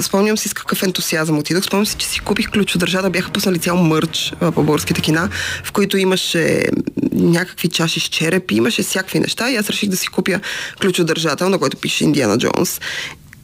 спомням 0.00 0.38
си 0.38 0.48
с 0.48 0.54
какъв 0.54 0.82
ентусиазъм 0.82 1.38
отидох, 1.38 1.64
спомням 1.64 1.86
си, 1.86 1.96
че 1.98 2.06
си 2.06 2.20
купих 2.20 2.50
ключодържата, 2.50 3.10
бяха 3.10 3.30
пуснали 3.30 3.58
цял 3.58 3.76
мърч 3.76 4.32
по 4.54 4.62
българските 4.62 5.00
кина, 5.00 5.28
в 5.64 5.72
които 5.72 5.96
имаше 5.96 6.66
някакви 7.12 7.68
чаши 7.68 8.00
с 8.00 8.02
черепи, 8.02 8.54
имаше 8.54 8.82
всякакви 8.82 9.20
неща 9.20 9.50
и 9.50 9.56
аз 9.56 9.70
реших 9.70 9.88
да 9.88 9.96
си 9.96 10.08
купя 10.08 10.40
ключодържател, 10.80 11.48
на 11.48 11.58
който 11.58 11.76
пише 11.76 12.04
Индиана 12.04 12.38
Джонс. 12.38 12.80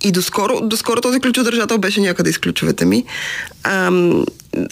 И 0.05 0.13
доскоро, 0.13 0.61
доскоро 0.61 1.01
този 1.01 1.21
ключодържател 1.21 1.79
беше 1.79 2.01
някъде 2.01 2.31
из 2.31 2.39
ключовете 2.39 2.85
ми. 2.85 3.05
Ам, 3.65 4.25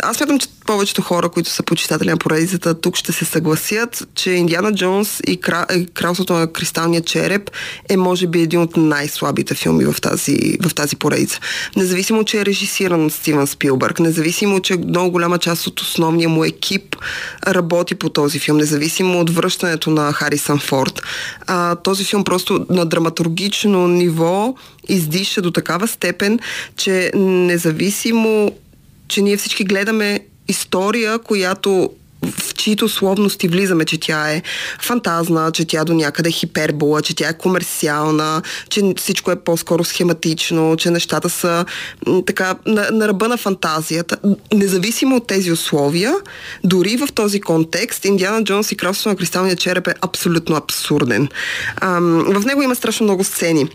аз 0.02 0.16
смятам, 0.16 0.38
че 0.38 0.48
повечето 0.66 1.02
хора, 1.02 1.28
които 1.28 1.50
са 1.50 1.62
почитатели 1.62 2.08
на 2.08 2.16
поредицата, 2.16 2.80
тук 2.80 2.96
ще 2.96 3.12
се 3.12 3.24
съгласят, 3.24 4.08
че 4.14 4.30
Индиана 4.30 4.74
Джонс 4.74 5.20
и, 5.26 5.36
Кра... 5.36 5.66
и 5.76 5.86
Кралството 5.86 6.32
на 6.32 6.52
кристалния 6.52 7.02
череп 7.02 7.50
е 7.88 7.96
може 7.96 8.26
би 8.26 8.40
един 8.40 8.60
от 8.60 8.76
най-слабите 8.76 9.54
филми 9.54 9.84
в 9.84 10.00
тази, 10.00 10.58
в 10.62 10.74
тази 10.74 10.96
поредица. 10.96 11.40
Независимо, 11.76 12.24
че 12.24 12.40
е 12.40 12.46
режисиран 12.46 13.04
от 13.04 13.12
Стивен 13.12 13.46
Спилбърг, 13.46 14.00
независимо, 14.00 14.60
че 14.60 14.76
много 14.76 15.10
голяма 15.10 15.38
част 15.38 15.66
от 15.66 15.80
основния 15.80 16.28
му 16.28 16.44
екип 16.44 16.96
работи 17.46 17.94
по 17.94 18.08
този 18.08 18.38
филм, 18.38 18.56
независимо 18.56 19.20
от 19.20 19.30
връщането 19.30 19.90
на 19.90 20.12
Харисън 20.12 20.58
Форд, 20.58 21.02
а, 21.46 21.76
този 21.76 22.04
филм 22.04 22.24
просто 22.24 22.66
на 22.70 22.86
драматургично 22.86 23.88
ниво 23.88 24.54
издиша 24.88 25.42
до 25.42 25.50
такава 25.50 25.88
степен, 25.88 26.38
че 26.76 27.10
независимо 27.14 28.52
че 29.10 29.22
ние 29.22 29.36
всички 29.36 29.64
гледаме 29.64 30.20
история, 30.48 31.18
която 31.18 31.90
в 32.22 32.54
чието 32.54 32.88
словности 32.88 33.48
влизаме, 33.48 33.84
че 33.84 34.00
тя 34.00 34.30
е 34.30 34.42
фантазна, 34.80 35.52
че 35.52 35.64
тя 35.64 35.84
до 35.84 35.94
някъде 35.94 36.28
е 36.28 36.32
хипербола, 36.32 37.02
че 37.02 37.16
тя 37.16 37.28
е 37.28 37.38
комерциална, 37.38 38.42
че 38.68 38.94
всичко 38.96 39.30
е 39.30 39.36
по-скоро 39.36 39.84
схематично, 39.84 40.76
че 40.76 40.90
нещата 40.90 41.28
са 41.28 41.64
така 42.26 42.54
на, 42.66 42.88
на 42.92 43.08
ръба 43.08 43.28
на 43.28 43.36
фантазията. 43.36 44.16
Независимо 44.54 45.16
от 45.16 45.26
тези 45.26 45.52
условия, 45.52 46.14
дори 46.64 46.96
в 46.96 47.08
този 47.14 47.40
контекст, 47.40 48.04
Индиана 48.04 48.44
Джонс 48.44 48.72
и 48.72 48.76
Кралството 48.76 49.08
на 49.08 49.16
кристалния 49.16 49.56
череп 49.56 49.86
е 49.86 49.94
абсолютно 50.00 50.56
абсурден. 50.56 51.28
Ам, 51.80 52.24
в 52.34 52.44
него 52.44 52.62
има 52.62 52.74
страшно 52.74 53.04
много 53.04 53.24
сцени 53.24 53.68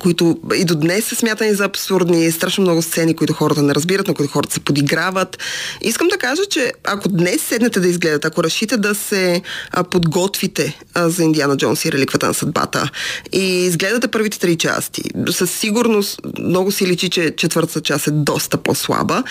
които 0.00 0.38
и 0.56 0.64
до 0.64 0.74
днес 0.74 1.04
са 1.04 1.16
смятани 1.16 1.54
за 1.54 1.64
абсурдни, 1.64 2.32
страшно 2.32 2.62
много 2.62 2.82
сцени, 2.82 3.16
които 3.16 3.32
хората 3.32 3.62
не 3.62 3.74
разбират, 3.74 4.08
на 4.08 4.14
които 4.14 4.32
хората 4.32 4.54
се 4.54 4.60
подиграват. 4.60 5.38
Искам 5.80 6.08
да 6.08 6.16
кажа, 6.16 6.42
че 6.50 6.72
ако 6.84 7.08
днес 7.08 7.42
седнете 7.42 7.80
да 7.80 7.88
изгледате, 7.88 8.26
ако 8.26 8.44
решите 8.44 8.76
да 8.76 8.94
се 8.94 9.42
а, 9.70 9.84
подготвите 9.84 10.80
а, 10.94 11.08
за 11.08 11.24
Индиана 11.24 11.56
Джонс 11.56 11.84
и 11.84 11.92
реликвата 11.92 12.26
на 12.26 12.34
съдбата 12.34 12.90
и 13.32 13.64
изгледате 13.64 14.08
първите 14.08 14.38
три 14.38 14.56
части, 14.56 15.02
със 15.30 15.50
сигурност 15.50 16.20
много 16.38 16.72
си 16.72 16.86
личи, 16.86 17.10
че 17.10 17.36
четвъртата 17.36 17.80
част 17.80 18.06
е 18.06 18.10
доста 18.10 18.56
по-слаба, 18.56 19.22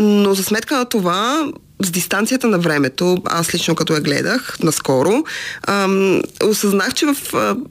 но 0.00 0.34
за 0.34 0.44
сметка 0.44 0.76
на 0.76 0.84
това 0.84 1.48
с 1.82 1.90
дистанцията 1.90 2.46
на 2.46 2.58
времето, 2.58 3.16
аз 3.24 3.54
лично 3.54 3.74
като 3.74 3.94
я 3.94 4.00
гледах 4.00 4.56
наскоро, 4.62 5.24
ам, 5.66 6.22
осъзнах, 6.44 6.94
че 6.94 7.06
в, 7.06 7.16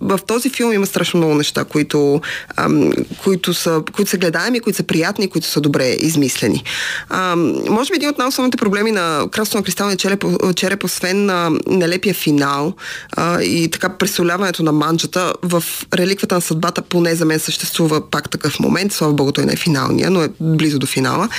в 0.02 0.20
този 0.28 0.50
филм 0.50 0.74
има 0.74 0.86
страшно 0.86 1.18
много 1.18 1.36
неща, 1.36 1.64
които, 1.64 2.22
ам, 2.56 2.92
които, 3.24 3.54
са, 3.54 3.82
които 3.96 4.12
са 4.12 4.18
гледаеми, 4.18 4.60
които 4.60 4.78
са 4.78 4.84
приятни, 4.84 5.30
които 5.30 5.48
са 5.48 5.62
добре 5.62 5.88
измислени. 5.88 6.64
Ам, 7.10 7.54
може 7.70 7.90
би 7.90 7.96
един 7.96 8.10
от 8.10 8.18
най-основните 8.18 8.58
проблеми 8.58 8.92
на 8.92 9.28
Кралство 9.32 9.58
на 9.58 9.64
кристалния 9.64 9.98
череп, 9.98 10.26
череп 10.56 10.84
освен 10.84 11.26
на 11.26 11.52
нелепия 11.68 12.14
финал 12.14 12.74
а, 13.12 13.42
и 13.42 13.70
така 13.72 13.90
пресоляването 13.90 14.64
на 14.64 14.72
манджата, 14.72 15.34
в 15.44 15.64
реликвата 15.94 16.36
на 16.36 16.42
съдбата 16.42 16.82
поне 16.82 17.16
за 17.16 17.26
мен 17.26 17.40
съществува 17.40 18.10
пак 18.10 18.30
такъв 18.30 18.60
момент, 18.60 18.94
слава 18.94 19.14
богу 19.14 19.32
той 19.32 19.46
не 19.46 19.54
е 19.54 19.56
финалния, 19.56 20.10
но 20.12 20.22
е 20.22 20.30
близо 20.40 20.80
до 20.80 20.88
финала. 20.88 21.30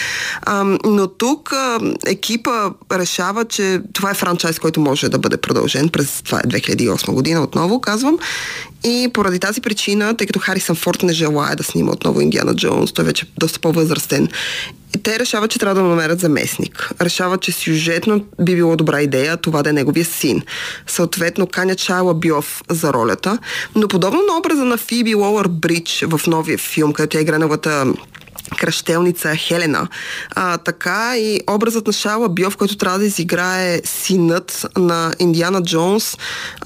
Ам, 0.46 0.78
но 0.84 1.06
тук 1.06 1.52
а, 1.52 1.78
екипа 2.06 2.55
решава, 2.92 3.44
че 3.44 3.80
това 3.92 4.10
е 4.10 4.14
франчайз, 4.14 4.58
който 4.58 4.80
може 4.80 5.08
да 5.08 5.18
бъде 5.18 5.36
продължен 5.36 5.88
през 5.88 6.22
това 6.22 6.38
е 6.38 6.48
2008 6.48 7.12
година, 7.12 7.42
отново 7.42 7.80
казвам. 7.80 8.18
И 8.84 9.10
поради 9.12 9.38
тази 9.38 9.60
причина, 9.60 10.16
тъй 10.16 10.26
като 10.26 10.38
Харисън 10.38 10.76
Форд 10.76 11.02
не 11.02 11.12
желая 11.12 11.56
да 11.56 11.64
снима 11.64 11.92
отново 11.92 12.20
Индиана 12.20 12.56
Джонс, 12.56 12.92
той 12.92 13.04
вече 13.04 13.26
е 13.26 13.28
доста 13.38 13.60
по-възрастен, 13.60 14.28
те 15.02 15.18
решават, 15.18 15.50
че 15.50 15.58
трябва 15.58 15.82
да 15.82 15.88
намерят 15.88 16.20
заместник. 16.20 16.92
Решават, 17.00 17.40
че 17.40 17.52
сюжетно 17.52 18.24
би 18.40 18.54
било 18.54 18.76
добра 18.76 19.02
идея 19.02 19.36
това 19.36 19.62
да 19.62 19.70
е 19.70 19.72
неговия 19.72 20.04
син. 20.04 20.42
Съответно, 20.86 21.46
каня 21.46 21.74
Чайла 21.74 22.14
Бьов 22.14 22.62
за 22.70 22.92
ролята, 22.92 23.38
но 23.74 23.88
подобно 23.88 24.20
на 24.32 24.38
образа 24.38 24.64
на 24.64 24.76
Фиби 24.76 25.14
Лоуър 25.14 25.48
Бридж 25.48 26.04
в 26.08 26.20
новия 26.26 26.58
филм, 26.58 26.92
където 26.92 27.12
тя 27.12 27.20
игра 27.20 27.38
неговата 27.38 27.86
кръщелница 28.58 29.36
Хелена. 29.36 29.88
А, 30.30 30.58
така 30.58 31.18
и 31.18 31.40
образът 31.50 31.86
на 31.86 31.92
Шала 31.92 32.28
Биов, 32.28 32.56
който 32.56 32.76
трябва 32.76 32.98
да 32.98 33.04
изиграе 33.04 33.80
синът 33.84 34.66
на 34.76 35.14
Индиана 35.18 35.62
Джонс. 35.62 36.16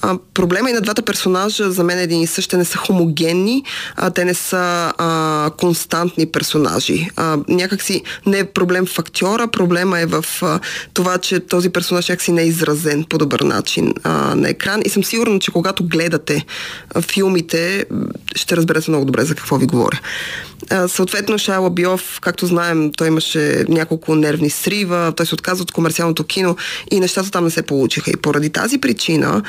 А, 0.03 0.19
проблема 0.35 0.71
и 0.71 0.73
на 0.73 0.81
двата 0.81 1.03
персонажа 1.03 1.71
за 1.71 1.85
мен 1.85 1.99
е 1.99 2.03
един 2.03 2.23
и 2.23 2.27
същ. 2.27 2.51
Те 2.51 2.57
не 2.57 2.65
са 2.65 2.79
хомогенни, 2.79 3.65
а, 3.97 4.11
те 4.11 4.25
не 4.25 4.35
са 4.35 4.93
а, 4.99 5.51
константни 5.59 6.27
персонажи. 6.27 7.11
А, 7.17 7.39
някакси 7.49 8.03
не 8.27 8.39
е 8.39 8.45
проблем 8.45 8.87
в 8.87 8.99
актьора, 8.99 9.49
проблема 9.49 10.01
е 10.01 10.07
в 10.07 10.25
а, 10.43 10.61
това, 10.95 11.19
че 11.19 11.41
този 11.41 11.71
персонаж 11.71 12.09
някакси 12.09 12.33
не 12.33 12.43
е 12.43 12.47
изразен 12.47 13.05
по 13.05 13.19
добър 13.19 13.41
начин 13.41 13.95
а, 14.03 14.11
на 14.35 14.49
екран. 14.49 14.83
И 14.85 14.89
съм 14.89 15.05
сигурна, 15.05 15.39
че 15.39 15.51
когато 15.51 15.85
гледате 15.85 16.47
а, 16.95 17.03
филмите, 17.03 17.85
ще 18.35 18.57
разберете 18.57 18.91
много 18.91 19.05
добре 19.05 19.25
за 19.25 19.35
какво 19.35 19.57
ви 19.57 19.67
говоря. 19.67 20.01
Съответно, 20.89 21.39
Шайла 21.39 21.71
Биов, 21.71 22.19
както 22.23 22.47
знаем, 22.47 22.93
той 22.97 23.09
имаше 23.09 23.65
няколко 23.69 24.15
нервни 24.15 24.51
срива, 24.51 25.13
той 25.17 25.27
се 25.27 25.35
отказа 25.35 25.63
от 25.63 25.73
комерциалното 25.73 26.25
кино 26.25 26.57
и 26.91 27.01
нещата 27.01 27.31
там 27.31 27.45
не 27.45 27.51
се 27.51 27.63
получиха. 27.63 28.11
И 28.11 28.17
поради 28.17 28.51
тази 28.51 28.79
причина, 28.79 29.43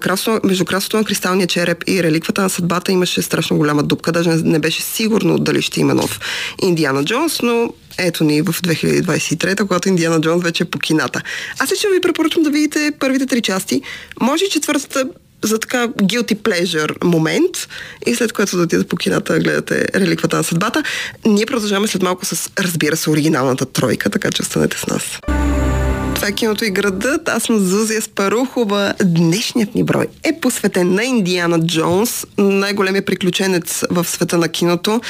красо, 0.00 0.40
между 0.44 0.64
красото 0.64 0.96
на 0.96 1.04
кристалния 1.04 1.46
череп 1.46 1.84
и 1.86 2.02
реликвата 2.02 2.42
на 2.42 2.50
съдбата 2.50 2.92
имаше 2.92 3.22
страшно 3.22 3.56
голяма 3.56 3.82
дупка. 3.82 4.12
Даже 4.12 4.30
не 4.30 4.58
беше 4.58 4.82
сигурно 4.82 5.38
дали 5.38 5.62
ще 5.62 5.80
има 5.80 5.94
нов 5.94 6.20
Индиана 6.62 7.04
Джонс, 7.04 7.42
но 7.42 7.72
ето 7.98 8.24
ни 8.24 8.42
в 8.42 8.52
2023, 8.52 9.66
когато 9.66 9.88
Индиана 9.88 10.20
Джонс 10.20 10.42
вече 10.42 10.62
е 10.62 10.66
по 10.66 10.78
кината. 10.78 11.22
Аз 11.58 11.72
лично 11.72 11.90
ви 11.90 12.00
препоръчвам 12.00 12.44
да 12.44 12.50
видите 12.50 12.92
първите 13.00 13.26
три 13.26 13.40
части. 13.40 13.82
Може 14.20 14.44
и 14.44 14.50
четвъртата 14.50 15.08
за 15.42 15.58
така 15.58 15.88
guilty 15.88 16.36
pleasure 16.36 17.04
момент 17.04 17.68
и 18.06 18.14
след 18.14 18.32
което 18.32 18.56
да 18.56 18.62
отидете 18.62 18.88
по 18.88 18.96
кината 18.96 19.32
да 19.32 19.40
гледате 19.40 19.86
реликвата 19.94 20.36
на 20.36 20.44
съдбата. 20.44 20.82
Ние 21.26 21.46
продължаваме 21.46 21.88
след 21.88 22.02
малко 22.02 22.24
с, 22.24 22.50
разбира 22.58 22.96
се, 22.96 23.10
оригиналната 23.10 23.66
тройка, 23.66 24.10
така 24.10 24.30
че 24.30 24.42
останете 24.42 24.78
с 24.78 24.86
нас. 24.86 25.20
Това 26.18 26.28
е 26.28 26.32
киното 26.32 26.64
и 26.64 26.70
градът. 26.70 27.28
Аз 27.28 27.42
съм 27.42 27.58
Зузия 27.58 28.02
Спарухова. 28.02 28.94
Днешният 29.04 29.74
ни 29.74 29.84
брой 29.84 30.06
е 30.24 30.40
посветен 30.40 30.94
на 30.94 31.04
Индиана 31.04 31.66
Джонс, 31.66 32.26
най-големия 32.38 33.04
приключенец 33.04 33.84
в 33.90 34.04
света 34.04 34.38
на 34.38 34.48
киното, 34.48 35.00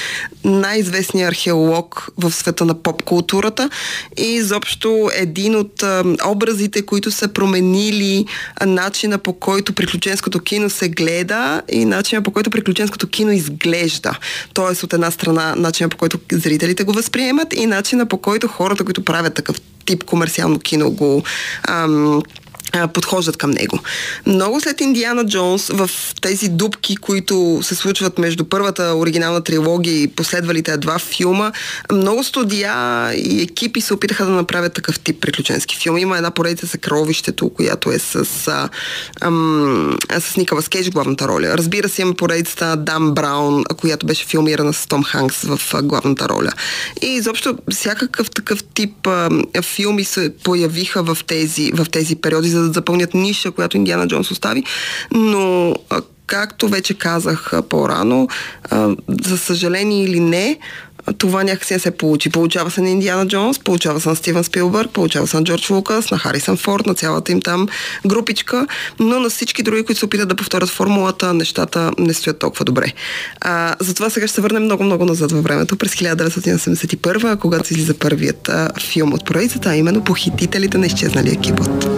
най-известният 0.44 1.28
археолог 1.28 2.08
в 2.18 2.32
света 2.32 2.64
на 2.64 2.74
поп-културата 2.74 3.70
и 4.18 4.22
изобщо 4.22 5.10
един 5.14 5.56
от 5.56 5.82
а, 5.82 6.04
образите, 6.26 6.82
които 6.82 7.10
са 7.10 7.28
променили 7.28 8.26
начина 8.66 9.18
по 9.18 9.32
който 9.32 9.72
приключенското 9.72 10.40
кино 10.40 10.70
се 10.70 10.88
гледа 10.88 11.62
и 11.72 11.84
начина 11.84 12.22
по 12.22 12.30
който 12.30 12.50
приключенското 12.50 13.08
кино 13.08 13.32
изглежда. 13.32 14.18
Тоест 14.54 14.82
от 14.82 14.92
една 14.92 15.10
страна 15.10 15.54
начина 15.56 15.88
по 15.88 15.96
който 15.96 16.18
зрителите 16.32 16.84
го 16.84 16.92
възприемат 16.92 17.52
и 17.52 17.66
начина 17.66 18.06
по 18.06 18.18
който 18.18 18.48
хората, 18.48 18.84
които 18.84 19.04
правят 19.04 19.34
такъв 19.34 19.56
тип 19.88 20.04
комерциално 20.04 20.58
кино 20.58 20.90
го 20.90 21.22
ам, 21.68 22.18
а, 22.18 22.22
подхождат 22.94 23.36
към 23.36 23.50
него. 23.50 23.78
Много 24.26 24.60
след 24.60 24.80
Индиана 24.80 25.26
Джонс 25.26 25.68
в 25.68 25.90
тези 26.20 26.48
дупки, 26.48 26.96
които 26.96 27.60
се 27.62 27.74
случват 27.74 28.18
между 28.18 28.44
първата 28.44 28.94
оригинална 28.96 29.44
трилогия 29.44 30.02
и 30.02 30.08
последвалите 30.08 30.76
два 30.76 30.98
филма, 30.98 31.52
много 31.92 32.24
студия 32.24 32.74
и 33.14 33.42
екипи 33.42 33.80
се 33.80 33.94
опитаха 33.94 34.24
да 34.24 34.30
направят 34.30 34.72
такъв 34.72 35.00
тип 35.00 35.20
приключенски 35.20 35.76
филм. 35.76 35.98
Има 35.98 36.16
една 36.16 36.30
поредица 36.30 36.66
за 36.66 36.78
Кровището, 36.78 37.50
която 37.50 37.92
е 37.92 37.98
с, 37.98 38.24
а, 38.48 38.68
ам, 39.20 39.98
с 40.18 40.36
Никола 40.36 40.62
Скейдж 40.62 40.90
главната 40.90 41.28
роля. 41.28 41.58
Разбира 41.58 41.88
се, 41.88 42.02
има 42.02 42.14
поредицата 42.14 42.66
на 42.66 42.76
Дам 42.76 43.14
Браун, 43.14 43.64
която 43.64 44.06
беше 44.06 44.26
филмирана 44.26 44.72
с 44.72 44.86
Том 44.86 45.04
Ханкс 45.04 45.42
в 45.42 45.60
главната 45.82 46.28
роля. 46.28 46.52
И 47.02 47.06
изобщо 47.06 47.58
всякакъв 47.70 48.30
такъв 48.30 48.64
тип 48.64 49.06
а, 49.06 49.30
филми 49.62 50.04
се 50.04 50.34
появиха 50.44 51.02
в 51.02 51.18
тези, 51.26 51.72
в 51.72 51.86
тези 51.90 52.16
периоди 52.16 52.48
за 52.58 52.66
да 52.66 52.72
запълнят 52.72 53.14
ниша, 53.14 53.50
която 53.50 53.76
Индиана 53.76 54.08
Джонс 54.08 54.30
остави. 54.30 54.64
Но 55.12 55.74
както 56.26 56.68
вече 56.68 56.94
казах 56.94 57.52
по-рано, 57.68 58.28
за 59.08 59.38
съжаление 59.38 60.04
или 60.04 60.20
не, 60.20 60.58
това 61.18 61.44
някакси 61.44 61.72
не 61.72 61.78
се 61.78 61.90
получи. 61.90 62.30
Получава 62.30 62.70
се 62.70 62.80
на 62.80 62.90
Индиана 62.90 63.26
Джонс, 63.26 63.58
получава 63.58 64.00
се 64.00 64.08
на 64.08 64.16
Стивен 64.16 64.44
Спилбърг, 64.44 64.90
получава 64.90 65.26
се 65.26 65.36
на 65.36 65.44
Джордж 65.44 65.70
Лукас, 65.70 66.10
на 66.10 66.18
Харисън 66.18 66.56
Форд, 66.56 66.86
на 66.86 66.94
цялата 66.94 67.32
им 67.32 67.40
там 67.40 67.68
групичка, 68.06 68.66
но 69.00 69.20
на 69.20 69.30
всички 69.30 69.62
други, 69.62 69.82
които 69.82 69.98
се 69.98 70.04
опитат 70.04 70.28
да 70.28 70.36
повторят 70.36 70.68
формулата, 70.68 71.34
нещата 71.34 71.92
не 71.98 72.14
стоят 72.14 72.38
толкова 72.38 72.64
добре. 72.64 72.92
А, 73.40 73.74
затова 73.80 74.10
сега 74.10 74.26
ще 74.26 74.34
се 74.34 74.40
върнем 74.40 74.64
много-много 74.64 75.04
назад 75.04 75.32
във 75.32 75.44
времето, 75.44 75.76
през 75.76 75.94
1981, 75.94 77.38
когато 77.38 77.72
излиза 77.72 77.94
първият 77.94 78.48
а, 78.48 78.70
филм 78.80 79.12
от 79.12 79.24
проекцията, 79.24 79.68
а 79.68 79.76
именно 79.76 80.04
Похитителите 80.04 80.78
на 80.78 80.86
изчезналия 80.86 81.36
кибот. 81.40 81.88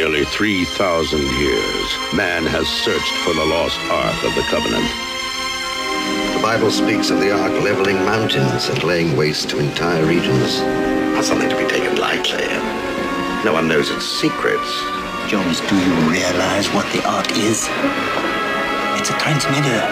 Nearly 0.00 0.24
3,000 0.24 1.20
years, 1.20 1.88
man 2.14 2.46
has 2.46 2.66
searched 2.66 3.12
for 3.24 3.34
the 3.34 3.44
lost 3.44 3.78
Ark 3.90 4.16
of 4.24 4.34
the 4.34 4.42
Covenant. 4.48 4.88
The 6.34 6.40
Bible 6.42 6.70
speaks 6.70 7.10
of 7.10 7.20
the 7.20 7.30
Ark 7.30 7.52
leveling 7.62 7.96
mountains 8.04 8.68
and 8.68 8.82
laying 8.82 9.16
waste 9.16 9.50
to 9.50 9.58
entire 9.58 10.04
regions. 10.06 10.60
Not 11.12 11.24
something 11.24 11.50
to 11.50 11.56
be 11.56 11.66
taken 11.66 11.96
lightly. 11.96 12.48
No 13.44 13.52
one 13.52 13.68
knows 13.68 13.90
its 13.90 14.06
secrets. 14.06 14.70
Jones, 15.28 15.60
do 15.68 15.76
you 15.76 15.94
realize 16.08 16.68
what 16.72 16.90
the 16.92 17.04
Ark 17.06 17.30
is? 17.36 17.68
It's 18.98 19.10
a 19.10 19.18
transmitter. 19.18 19.84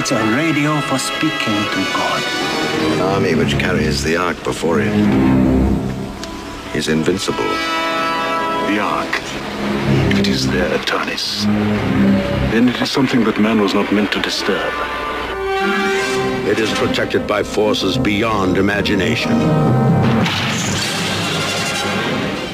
It's 0.00 0.12
a 0.12 0.20
radio 0.32 0.80
for 0.82 0.98
speaking 0.98 1.60
to 1.76 1.80
God. 1.92 2.43
An 2.93 3.01
army 3.01 3.35
which 3.35 3.57
carries 3.59 4.03
the 4.03 4.15
Ark 4.17 4.37
before 4.43 4.79
it 4.79 4.93
is 6.75 6.87
invincible. 6.87 7.51
The 8.69 8.79
Ark. 8.79 9.13
It 10.19 10.27
is 10.27 10.47
there, 10.47 10.69
Atanis. 10.77 11.45
Then 12.51 12.69
it 12.69 12.81
is 12.81 12.91
something 12.91 13.23
that 13.25 13.39
man 13.39 13.61
was 13.61 13.73
not 13.73 13.91
meant 13.91 14.11
to 14.11 14.21
disturb. 14.21 14.73
It 16.51 16.59
is 16.59 16.71
protected 16.71 17.27
by 17.27 17.43
forces 17.43 17.97
beyond 17.97 18.57
imagination. 18.57 19.33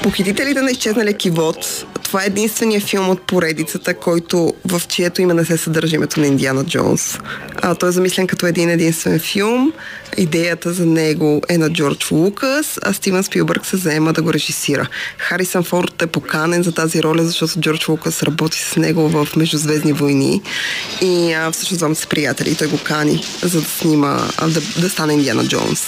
Похитителите 0.03 0.62
на 0.62 0.72
изчезналия 0.72 1.13
кивот 1.13 1.86
това 2.11 2.23
е 2.23 2.26
единствения 2.26 2.81
филм 2.81 3.11
от 3.11 3.23
поредицата, 3.23 3.95
който 3.95 4.55
в 4.64 4.83
чието 4.88 5.23
име 5.23 5.35
не 5.35 5.45
се 5.45 5.57
съдържа 5.57 5.97
името 5.97 6.21
на 6.21 6.26
Индиана 6.26 6.64
Джонс. 6.64 7.19
А, 7.57 7.75
той 7.75 7.88
е 7.88 7.93
замислен 7.93 8.26
като 8.26 8.47
един 8.47 8.71
единствен 8.71 9.19
филм. 9.19 9.73
Идеята 10.17 10.73
за 10.73 10.87
него 10.87 11.43
е 11.49 11.59
на 11.59 11.71
Джордж 11.73 12.11
Лукас, 12.11 12.79
а 12.83 12.93
Стивен 12.93 13.23
Спилбърг 13.23 13.67
се 13.67 13.76
заема 13.76 14.12
да 14.12 14.23
го 14.23 14.33
режисира. 14.33 14.88
Харисън 15.19 15.64
Форд 15.64 16.02
е 16.02 16.07
поканен 16.07 16.62
за 16.62 16.73
тази 16.73 17.02
роля, 17.02 17.25
защото 17.25 17.61
Джордж 17.61 17.88
Лукас 17.88 18.23
работи 18.23 18.59
с 18.59 18.76
него 18.76 19.09
в 19.09 19.29
Междузвездни 19.37 19.93
войни 19.93 20.43
и 21.00 21.33
а, 21.33 21.50
всъщност 21.50 21.79
двамата 21.79 21.97
са 21.97 22.07
приятели 22.07 22.55
той 22.55 22.69
го 22.69 22.79
кани, 22.85 23.25
за 23.43 23.61
да 23.61 23.67
снима, 23.67 24.19
а, 24.37 24.49
да, 24.49 24.61
да 24.81 24.90
стане 24.90 25.12
Индиана 25.12 25.49
Джонс. 25.49 25.87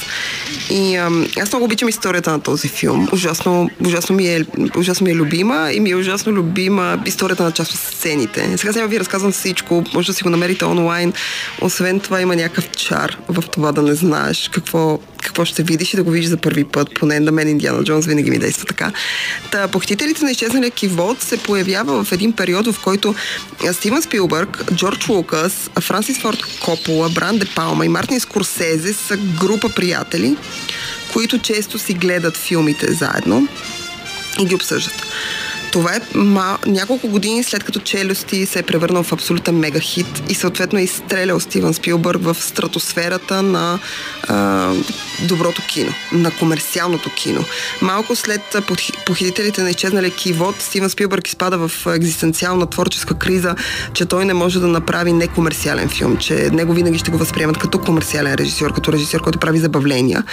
И 0.71 0.97
а, 0.97 1.11
аз 1.41 1.53
много 1.53 1.65
обичам 1.65 1.89
историята 1.89 2.31
на 2.31 2.41
този 2.41 2.69
филм. 2.69 3.09
Ужасно, 3.13 3.71
ужасно, 3.87 4.17
ми, 4.17 4.27
е, 4.27 4.45
ужасно 4.77 5.05
ми 5.05 5.11
е 5.11 5.15
любима 5.15 5.73
и 5.73 5.81
ми 5.81 5.91
е 5.91 5.97
ужасно 5.97 6.12
любима 6.27 7.03
историята 7.07 7.43
на 7.43 7.53
част 7.53 7.73
от 7.73 7.79
сцените. 7.79 8.59
Сега 8.59 8.73
сега 8.73 8.87
ви 8.87 9.01
разказвам 9.01 9.33
всичко, 9.33 9.85
може 9.95 10.07
да 10.07 10.15
си 10.15 10.23
го 10.23 10.31
намерите 10.31 10.65
онлайн. 10.65 11.13
Освен 11.61 12.01
това 12.01 12.21
има 12.21 12.37
някакъв 12.37 12.71
чар 12.71 13.17
в 13.29 13.43
това 13.43 13.73
да 13.73 13.83
не 13.83 13.95
знаеш 13.95 14.51
какво, 14.53 14.99
какво 15.23 15.45
ще 15.45 15.63
видиш 15.63 15.93
и 15.95 15.97
да 15.97 16.03
го 16.03 16.11
видиш 16.11 16.29
за 16.29 16.37
първи 16.37 16.65
път. 16.65 16.89
Поне 16.95 17.21
на 17.21 17.33
мен 17.33 17.49
Индиана 17.49 17.85
Джонс 17.85 18.07
винаги 18.07 18.31
ми 18.31 18.39
действа 18.39 18.65
така. 18.67 18.93
Та, 19.51 19.69
похитителите 19.69 20.25
на 20.25 20.31
изчезналия 20.31 20.71
кивот 20.71 21.23
се 21.23 21.37
появява 21.37 22.05
в 22.05 22.13
един 22.13 22.33
период, 22.33 22.67
в 22.67 22.81
който 22.85 23.15
Стивен 23.73 24.03
Спилбърг, 24.03 24.65
Джордж 24.75 25.09
Лукас, 25.09 25.71
Франсис 25.81 26.19
Форд 26.19 26.39
Копола, 26.61 27.09
Бран 27.09 27.39
Де 27.39 27.47
Палма 27.55 27.87
и 27.87 27.89
Мартин 27.89 28.21
Скорсезе 28.21 28.93
са 28.93 29.17
група 29.17 29.69
приятели, 29.69 30.37
които 31.13 31.39
често 31.39 31.79
си 31.79 31.95
гледат 31.95 32.37
филмите 32.37 32.93
заедно 32.93 33.49
и 34.41 34.45
ги 34.45 34.55
обсъждат. 34.55 35.07
Това 35.73 35.95
е 35.97 36.01
ма, 36.15 36.59
няколко 36.67 37.09
години 37.09 37.43
след 37.43 37.65
като 37.65 37.81
Челюсти 37.81 38.47
се 38.47 38.59
е 38.59 38.63
превърнал 38.63 39.03
в 39.03 39.13
абсолютен 39.13 39.59
мега 39.59 39.81
хит 39.81 40.23
и 40.29 40.35
съответно 40.35 40.79
е 40.79 40.83
изстрелял 40.83 41.41
Стивън 41.41 41.75
Спилбърг 41.75 42.23
в 42.23 42.37
стратосферата 42.41 43.43
на 43.43 43.79
а, 44.29 44.73
доброто 45.29 45.63
кино, 45.69 45.93
на 46.13 46.31
комерциалното 46.31 47.11
кино. 47.11 47.45
Малко 47.83 48.17
след 48.17 48.57
похитителите 49.07 49.63
на 49.63 49.71
изчезнали 49.71 50.11
кивот, 50.11 50.61
Стивън 50.61 50.91
Спилбърг 50.91 51.29
изпада 51.29 51.69
в 51.69 51.87
екзистенциална 51.87 52.67
творческа 52.67 53.15
криза, 53.15 53.55
че 53.95 54.07
той 54.07 54.25
не 54.25 54.35
може 54.35 54.61
да 54.61 54.69
направи 54.69 55.13
некомерциален 55.13 55.89
филм, 55.89 56.17
че 56.17 56.35
него 56.35 56.73
винаги 56.73 56.99
ще 56.99 57.11
го 57.11 57.19
възприемат 57.19 57.59
като 57.59 57.79
комерциален 57.79 58.35
режисьор, 58.35 58.75
като 58.75 58.93
режисьор, 58.93 59.21
който 59.21 59.39
прави 59.39 59.59
забавления. 59.59 60.25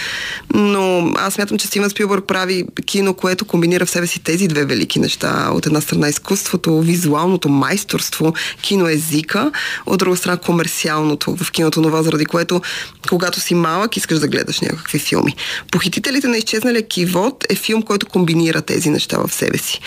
Но 0.54 1.12
аз 1.16 1.34
смятам, 1.34 1.58
че 1.58 1.66
Стивън 1.66 1.90
Спилбърг 1.90 2.24
прави 2.26 2.64
кино, 2.86 3.14
което 3.14 3.44
комбинира 3.44 3.86
в 3.86 3.90
себе 3.90 4.06
си 4.06 4.20
тези 4.22 4.48
две 4.48 4.64
велики 4.64 4.98
неща 4.98 5.29
от 5.52 5.66
една 5.66 5.80
страна 5.80 6.08
изкуството, 6.08 6.80
визуалното 6.80 7.48
майсторство, 7.48 8.34
киноезика, 8.62 9.52
от 9.86 9.98
друга 9.98 10.16
страна 10.16 10.36
комерциалното 10.36 11.36
в 11.36 11.50
киното, 11.50 11.82
това 11.82 12.02
заради 12.02 12.24
което 12.24 12.60
когато 13.08 13.40
си 13.40 13.54
малък 13.54 13.96
искаш 13.96 14.18
да 14.18 14.28
гледаш 14.28 14.60
някакви 14.60 14.98
филми. 14.98 15.36
Похитителите 15.70 16.28
на 16.28 16.38
изчезналия 16.38 16.88
кивот 16.88 17.44
е 17.48 17.54
филм, 17.54 17.82
който 17.82 18.06
комбинира 18.06 18.62
тези 18.62 18.90
неща 18.90 19.18
в 19.18 19.34
себе 19.34 19.58
си. 19.58 19.80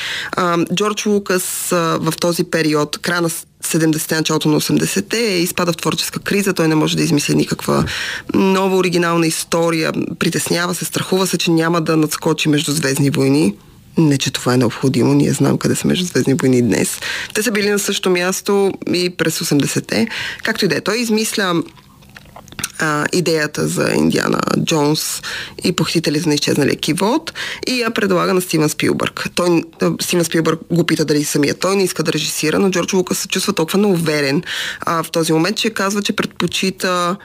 Джордж 0.75 1.05
Лукас 1.05 1.67
в 1.71 2.13
този 2.19 2.43
период, 2.43 2.97
края 2.97 3.21
на 3.21 3.29
70-те, 3.29 4.15
началото 4.15 4.49
на 4.49 4.61
80-те, 4.61 5.17
е 5.17 5.39
изпада 5.39 5.73
в 5.73 5.77
творческа 5.77 6.19
криза, 6.19 6.53
той 6.53 6.67
не 6.67 6.75
може 6.75 6.97
да 6.97 7.03
измисли 7.03 7.35
никаква 7.35 7.85
нова 8.33 8.77
оригинална 8.77 9.27
история, 9.27 9.93
притеснява 10.19 10.75
се, 10.75 10.85
страхува 10.85 11.27
се, 11.27 11.37
че 11.37 11.51
няма 11.51 11.81
да 11.81 11.97
надскочи 11.97 12.49
между 12.49 12.71
Звездни 12.71 13.09
войни. 13.09 13.55
Не, 13.97 14.17
че 14.17 14.31
това 14.31 14.53
е 14.53 14.57
необходимо. 14.57 15.13
Ние 15.13 15.33
знам 15.33 15.57
къде 15.57 15.75
са 15.75 15.87
междузвездни 15.87 16.33
войни 16.33 16.61
днес. 16.61 16.99
Те 17.33 17.43
са 17.43 17.51
били 17.51 17.69
на 17.69 17.79
същото 17.79 18.09
място 18.09 18.71
и 18.93 19.09
през 19.09 19.39
80-те. 19.39 20.07
Както 20.43 20.65
и 20.65 20.67
да 20.67 20.75
е. 20.77 20.81
Той 20.81 20.97
измисля 20.97 21.63
а, 22.79 23.05
идеята 23.13 23.67
за 23.67 23.91
Индиана 23.95 24.39
Джонс 24.63 25.21
и 25.63 25.71
похитителите 25.71 26.29
на 26.29 26.35
изчезналия 26.35 26.75
кивот 26.75 27.33
и 27.67 27.79
я 27.79 27.91
предлага 27.91 28.33
на 28.33 28.41
Стивен 28.41 28.69
Спилбърг. 28.69 29.29
Той, 29.35 29.63
Стивен 30.01 30.25
Спилбърг 30.25 30.59
го 30.71 30.83
пита 30.83 31.05
дали 31.05 31.23
самия 31.23 31.53
той 31.53 31.75
не 31.75 31.83
иска 31.83 32.03
да 32.03 32.13
режисира, 32.13 32.59
но 32.59 32.69
Джордж 32.69 32.93
Лукас 32.93 33.17
се 33.17 33.27
чувства 33.27 33.53
толкова 33.53 33.79
неуверен 33.79 34.43
а, 34.81 35.03
в 35.03 35.11
този 35.11 35.33
момент, 35.33 35.57
че 35.57 35.69
казва, 35.69 36.01
че 36.01 36.13
предпочита 36.13 37.15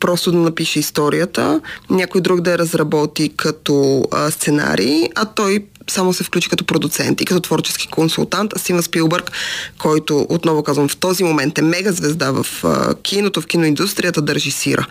просто 0.00 0.32
да 0.32 0.38
напише 0.38 0.78
историята, 0.78 1.60
някой 1.90 2.20
друг 2.20 2.40
да 2.40 2.50
я 2.50 2.58
разработи 2.58 3.32
като 3.36 4.04
а, 4.12 4.30
сценарий, 4.30 5.08
а 5.14 5.24
той 5.24 5.64
само 5.90 6.12
се 6.12 6.24
включи 6.24 6.48
като 6.48 6.64
продуцент 6.64 7.20
и 7.20 7.24
като 7.24 7.40
творчески 7.40 7.88
консултант, 7.88 8.52
а 8.56 8.58
Стивен 8.58 8.82
Спилбърг, 8.82 9.32
който, 9.78 10.26
отново 10.28 10.62
казвам, 10.62 10.88
в 10.88 10.96
този 10.96 11.24
момент 11.24 11.58
е 11.58 11.62
мега 11.62 11.92
звезда 11.92 12.30
в 12.30 12.46
а, 12.64 12.94
киното, 12.94 13.40
в 13.40 13.46
киноиндустрията 13.46 14.22
да 14.22 14.34
режисира. 14.34 14.86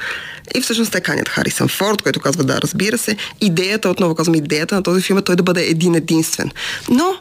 И 0.56 0.62
всъщност 0.62 0.92
те 0.92 1.02
канят 1.02 1.30
Харисън 1.30 1.68
Форд, 1.68 2.02
който 2.02 2.20
казва 2.20 2.44
да, 2.44 2.62
разбира 2.62 2.98
се. 2.98 3.18
Идеята, 3.42 3.90
отново 3.90 4.16
казвам, 4.16 4.36
идеята 4.36 4.76
на 4.76 4.84
този 4.84 5.02
филм 5.02 5.20
е 5.20 5.22
той 5.22 5.36
да 5.36 5.44
бъде 5.44 5.64
един 5.64 5.96
единствен. 5.96 6.52
Но 6.90 7.16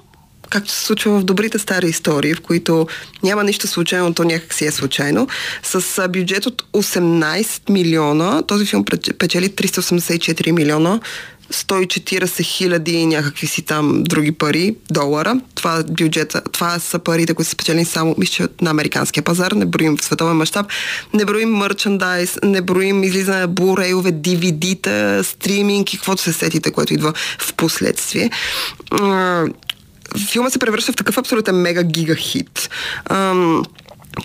както 0.53 0.71
се 0.71 0.85
случва 0.85 1.21
в 1.21 1.25
добрите 1.25 1.59
стари 1.59 1.87
истории, 1.87 2.35
в 2.35 2.41
които 2.41 2.87
няма 3.23 3.45
нищо 3.45 3.67
случайно, 3.67 4.15
то 4.15 4.25
някак 4.25 4.55
си 4.55 4.65
е 4.67 4.71
случайно. 4.71 5.29
С 5.63 6.09
бюджет 6.09 6.47
от 6.47 6.63
18 6.73 7.71
милиона, 7.71 8.43
този 8.43 8.67
филм 8.67 8.85
печели 9.19 9.49
384 9.49 10.51
милиона 10.51 11.01
140 11.53 12.43
хиляди 12.43 12.93
и 12.93 13.07
някакви 13.07 13.47
си 13.47 13.63
там 13.63 14.03
други 14.03 14.33
пари, 14.33 14.77
долара. 14.91 15.41
Това, 15.55 15.83
бюджета, 15.91 16.43
това 16.53 16.79
са 16.79 16.99
парите, 16.99 17.35
които 17.35 17.49
са 17.49 17.53
спечелени 17.53 17.85
само, 17.85 18.15
мисля, 18.19 18.49
на 18.61 18.71
американския 18.71 19.23
пазар, 19.23 19.53
не 19.53 19.67
броим 19.67 19.97
в 19.97 20.05
световен 20.05 20.37
мащаб, 20.37 20.67
не 21.15 21.25
броим 21.25 21.49
мерчендайз, 21.49 22.39
не 22.43 22.63
броим 22.63 23.05
излизане 23.05 23.41
на 23.41 23.49
бурейове, 23.49 24.13
DVD-та, 24.13 25.25
стриминг 25.25 25.95
и 25.95 25.97
каквото 25.97 26.23
се 26.23 26.33
сетите, 26.33 26.71
което 26.71 26.95
идва 26.95 27.13
в 27.39 27.55
последствие 27.55 28.31
филма 30.31 30.51
се 30.51 30.59
превръща 30.59 30.93
в 30.93 30.97
такъв 30.97 31.19
абсолютен 31.19 31.57
мега 31.57 31.83
гига 31.83 32.15
хит 32.15 32.69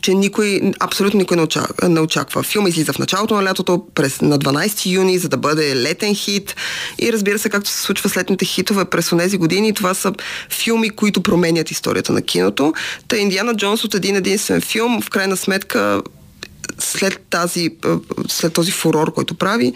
че 0.01 0.13
никой, 0.13 0.61
абсолютно 0.79 1.19
никой 1.19 1.37
не 1.37 1.43
очаква, 1.43 1.89
не 1.89 1.99
очаква. 1.99 2.43
Филм 2.43 2.67
излиза 2.67 2.93
в 2.93 2.99
началото 2.99 3.35
на 3.35 3.43
лятото, 3.43 3.85
през, 3.95 4.21
на 4.21 4.39
12 4.39 4.85
юни, 4.85 5.17
за 5.17 5.29
да 5.29 5.37
бъде 5.37 5.75
летен 5.75 6.15
хит. 6.15 6.55
И 6.99 7.13
разбира 7.13 7.39
се, 7.39 7.49
както 7.49 7.69
се 7.69 7.81
случва 7.81 8.09
с 8.09 8.17
летните 8.17 8.45
хитове 8.45 8.85
през 8.85 9.09
тези 9.09 9.37
години, 9.37 9.73
това 9.73 9.93
са 9.93 10.13
филми, 10.49 10.89
които 10.89 11.23
променят 11.23 11.71
историята 11.71 12.13
на 12.13 12.21
киното. 12.21 12.73
Та 13.07 13.17
Индиана 13.17 13.55
Джонс 13.55 13.83
от 13.83 13.95
един 13.95 14.15
единствен 14.15 14.61
филм, 14.61 15.01
в 15.01 15.09
крайна 15.09 15.37
сметка 15.37 16.01
след, 16.79 17.19
тази, 17.29 17.69
след 18.27 18.53
този 18.53 18.71
фурор, 18.71 19.13
който 19.13 19.35
прави, 19.35 19.73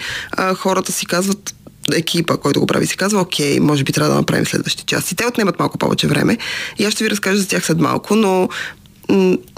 хората 0.56 0.92
си 0.92 1.06
казват 1.06 1.56
екипа, 1.94 2.38
който 2.38 2.60
го 2.60 2.68
прави, 2.68 2.88
си 2.88 2.98
казва, 2.98 3.22
окей, 3.22 3.60
може 3.60 3.84
би 3.84 3.92
трябва 3.92 4.10
да 4.10 4.18
направим 4.20 4.46
следващи 4.46 4.84
части. 4.84 5.16
Те 5.16 5.26
отнемат 5.26 5.60
малко 5.60 5.78
повече 5.78 6.08
време 6.08 6.38
и 6.80 6.86
аз 6.86 6.94
ще 6.94 7.04
ви 7.04 7.10
разкажа 7.10 7.38
за 7.38 7.48
тях 7.48 7.66
след 7.66 7.80
малко, 7.80 8.16
но 8.16 8.50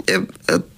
е, 0.06 0.14
е, 0.14 0.18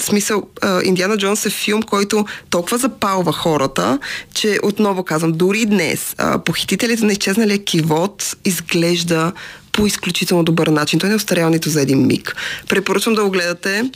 смисъл, 0.00 0.42
е, 0.62 0.66
Индиана 0.84 1.16
Джонс 1.16 1.46
е 1.46 1.50
филм, 1.50 1.82
който 1.82 2.26
толкова 2.50 2.78
запалва 2.78 3.32
хората, 3.32 3.98
че 4.34 4.58
отново 4.62 5.04
казвам, 5.04 5.32
дори 5.32 5.66
днес 5.66 6.12
е, 6.12 6.24
похитителите 6.44 7.04
на 7.04 7.12
изчезналия 7.12 7.64
кивот 7.64 8.36
изглежда 8.44 9.32
по 9.76 9.86
изключително 9.86 10.44
добър 10.44 10.66
начин. 10.66 10.98
Той 10.98 11.08
не 11.08 11.12
е 11.12 11.16
остарял 11.16 11.50
нито 11.50 11.70
за 11.70 11.82
един 11.82 12.06
миг. 12.06 12.36
Препоръчвам 12.68 13.14
да 13.14 13.24
го 13.24 13.30
гледате. 13.30 13.90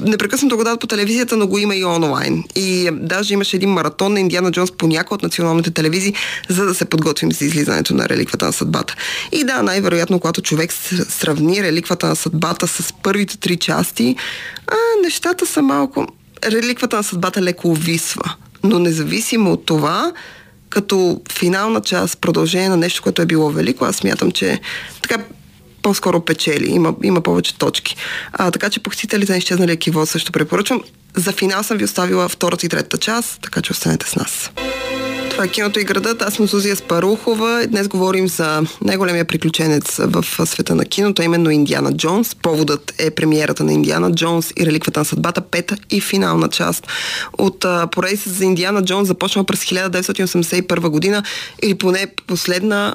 Непрекъснато 0.00 0.56
го 0.56 0.64
дадат 0.64 0.80
по 0.80 0.86
телевизията, 0.86 1.36
но 1.36 1.46
го 1.46 1.58
има 1.58 1.76
и 1.76 1.84
онлайн. 1.84 2.44
И 2.56 2.90
даже 2.92 3.34
имаше 3.34 3.56
един 3.56 3.70
маратон 3.70 4.12
на 4.12 4.20
Индиана 4.20 4.50
Джонс 4.50 4.72
по 4.72 4.86
някои 4.86 5.14
от 5.14 5.22
националните 5.22 5.70
телевизии, 5.70 6.14
за 6.48 6.64
да 6.64 6.74
се 6.74 6.84
подготвим 6.84 7.32
за 7.32 7.44
излизането 7.44 7.94
на 7.94 8.08
реликвата 8.08 8.46
на 8.46 8.52
съдбата. 8.52 8.94
И 9.32 9.44
да, 9.44 9.62
най-вероятно, 9.62 10.20
когато 10.20 10.42
човек 10.42 10.72
сравни 11.08 11.62
реликвата 11.62 12.06
на 12.06 12.16
съдбата 12.16 12.66
с 12.66 12.92
първите 13.02 13.38
три 13.38 13.56
части, 13.56 14.16
а, 14.66 14.76
нещата 15.02 15.46
са 15.46 15.62
малко... 15.62 16.06
Реликвата 16.44 16.96
на 16.96 17.02
съдбата 17.02 17.42
леко 17.42 17.68
увисва. 17.68 18.34
Но 18.62 18.78
независимо 18.78 19.52
от 19.52 19.66
това, 19.66 20.12
като 20.68 21.20
финална 21.32 21.80
част, 21.80 22.20
продължение 22.20 22.68
на 22.68 22.76
нещо, 22.76 23.02
което 23.02 23.22
е 23.22 23.26
било 23.26 23.50
велико, 23.50 23.84
аз 23.84 23.96
смятам, 23.96 24.30
че 24.30 24.60
така 25.02 25.24
по-скоро 25.82 26.20
печели, 26.20 26.70
има, 26.70 26.94
има 27.02 27.20
повече 27.20 27.58
точки. 27.58 27.96
А, 28.32 28.50
така 28.50 28.70
че 28.70 28.80
похитителите 28.80 29.32
на 29.32 29.38
изчезнали 29.38 29.76
киво 29.76 30.06
също 30.06 30.32
препоръчвам. 30.32 30.82
За 31.16 31.32
финал 31.32 31.62
съм 31.62 31.78
ви 31.78 31.84
оставила 31.84 32.28
втората 32.28 32.66
и 32.66 32.68
третата 32.68 32.98
част, 32.98 33.40
така 33.42 33.62
че 33.62 33.72
останете 33.72 34.06
с 34.06 34.16
нас. 34.16 34.50
Киното 35.46 35.80
и 35.80 35.84
градът. 35.84 36.22
Аз 36.22 36.34
съм 36.34 36.48
Сузия 36.48 36.76
Спарухова. 36.76 37.66
Днес 37.68 37.88
говорим 37.88 38.28
за 38.28 38.62
най-големия 38.82 39.24
приключенец 39.24 39.96
в 39.98 40.24
света 40.46 40.74
на 40.74 40.84
киното, 40.84 41.22
именно 41.22 41.50
Индиана 41.50 41.96
Джонс. 41.96 42.34
Поводът 42.34 42.94
е 42.98 43.10
премиерата 43.10 43.64
на 43.64 43.72
Индиана 43.72 44.12
Джонс 44.12 44.52
и 44.60 44.66
реликвата 44.66 45.00
на 45.00 45.04
съдбата, 45.04 45.40
пета 45.40 45.76
и 45.90 46.00
финална 46.00 46.48
част 46.48 46.86
от 47.38 47.64
поредица 47.92 48.30
за 48.30 48.44
Индиана 48.44 48.84
Джонс 48.84 49.08
започва 49.08 49.44
през 49.44 49.64
1981 49.64 50.88
година 50.88 51.22
или 51.62 51.74
поне 51.74 52.06
последна 52.26 52.94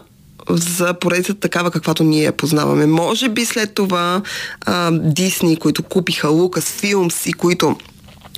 за 0.50 0.94
поредицата 0.94 1.40
такава, 1.40 1.72
каквато 1.72 2.04
ние 2.04 2.24
я 2.24 2.32
познаваме. 2.32 2.86
Може 2.86 3.30
би 3.30 3.46
след 3.46 3.74
това 3.74 4.22
Дисни, 4.92 5.56
които 5.56 5.84
купиха 5.84 6.30
Лукас 6.30 6.66
Филмс 6.66 7.26
и 7.26 7.34
които 7.34 7.76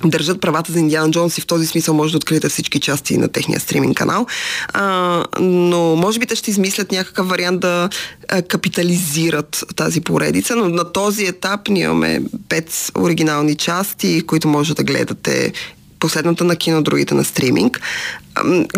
държат 0.04 0.40
правата 0.40 0.72
за 0.72 0.78
Индиана 0.78 1.10
Джонс 1.10 1.38
и 1.38 1.40
в 1.40 1.46
този 1.46 1.66
смисъл 1.66 1.94
може 1.94 2.12
да 2.12 2.16
откриете 2.16 2.48
всички 2.48 2.80
части 2.80 3.18
на 3.18 3.28
техния 3.28 3.60
стриминг 3.60 3.96
канал. 3.96 4.26
А, 4.72 5.24
но 5.40 5.96
може 5.96 6.18
би 6.18 6.26
те 6.26 6.36
ще 6.36 6.50
измислят 6.50 6.92
някакъв 6.92 7.28
вариант 7.28 7.60
да 7.60 7.88
а, 8.28 8.42
капитализират 8.42 9.64
тази 9.76 10.00
поредица, 10.00 10.56
но 10.56 10.68
на 10.68 10.92
този 10.92 11.24
етап 11.24 11.68
ние 11.68 11.84
имаме 11.84 12.22
пет 12.48 12.90
оригинални 12.98 13.54
части, 13.54 14.22
които 14.26 14.48
може 14.48 14.74
да 14.74 14.84
гледате 14.84 15.52
последната 15.98 16.44
на 16.44 16.56
кино, 16.56 16.82
другите 16.82 17.14
на 17.14 17.24
стриминг. 17.24 17.80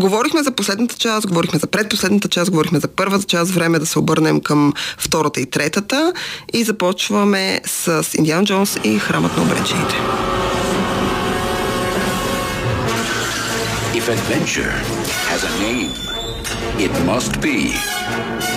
Говорихме 0.01 0.43
за 0.43 0.51
последната 0.51 0.97
част, 0.97 1.27
говорихме 1.27 1.59
за 1.59 1.67
предпоследната 1.67 2.29
част, 2.29 2.51
говорихме 2.51 2.81
за 2.81 2.89
първата 2.89 3.25
част, 3.25 3.51
време 3.51 3.79
да 3.79 3.87
се 3.87 3.99
обърнем 3.99 4.41
към 4.41 4.73
втората 4.99 5.41
и 5.41 5.47
третата 5.47 6.13
и 6.53 6.65
започваме 6.65 7.61
с 7.67 8.07
Индиан 8.19 8.45
Джонс 8.45 8.79
и 8.85 8.99
храмът 8.99 9.37
на 9.37 9.43
обречените. 9.43 10.28
Adventure 14.09 14.71
has 15.29 15.45
a 15.45 15.61
name, 15.61 15.93
it 16.81 16.91
must 17.05 17.43
be 17.43 17.75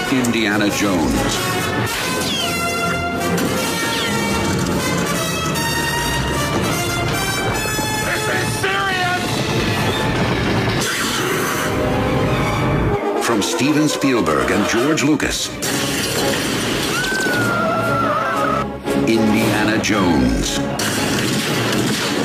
Indiana 0.10 0.70
Jones. 0.70 1.36
From 13.26 13.42
Steven 13.42 13.90
Spielberg 13.90 14.52
and 14.52 14.70
George 14.70 15.04
Lucas. 15.04 15.50
Indiana 19.06 19.82
Jones. 19.82 20.60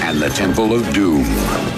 And 0.07 0.23
the 0.23 0.31
Temple 0.43 0.71
of 0.79 0.83
Doom. 0.97 1.27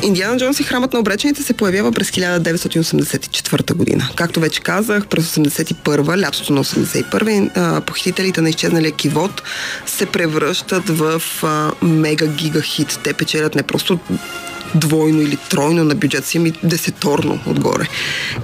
Индиана 0.02 0.38
Джонс 0.38 0.60
и 0.60 0.62
храмът 0.62 0.92
на 0.92 0.98
обречените 0.98 1.42
се 1.42 1.52
появява 1.52 1.92
през 1.92 2.10
1984 2.10 3.74
година. 3.74 4.10
Както 4.16 4.40
вече 4.40 4.60
казах, 4.60 5.06
през 5.06 5.36
81 5.36 6.26
лятото 6.26 6.52
на 6.52 6.64
81 6.64 7.80
похитителите 7.80 8.40
на 8.40 8.48
изчезналия 8.48 8.92
кивот 8.92 9.42
се 9.86 10.06
превръщат 10.06 10.88
в 10.88 11.22
а, 11.42 11.72
мега 11.82 12.26
гига 12.26 12.62
хит. 12.62 13.00
Те 13.04 13.12
печелят 13.12 13.54
не 13.54 13.62
просто 13.62 13.98
двойно 14.74 15.22
или 15.22 15.36
тройно 15.50 15.84
на 15.84 15.94
бюджет 15.94 16.26
си, 16.26 16.38
ами 16.38 16.52
десеторно 16.62 17.40
отгоре. 17.46 17.88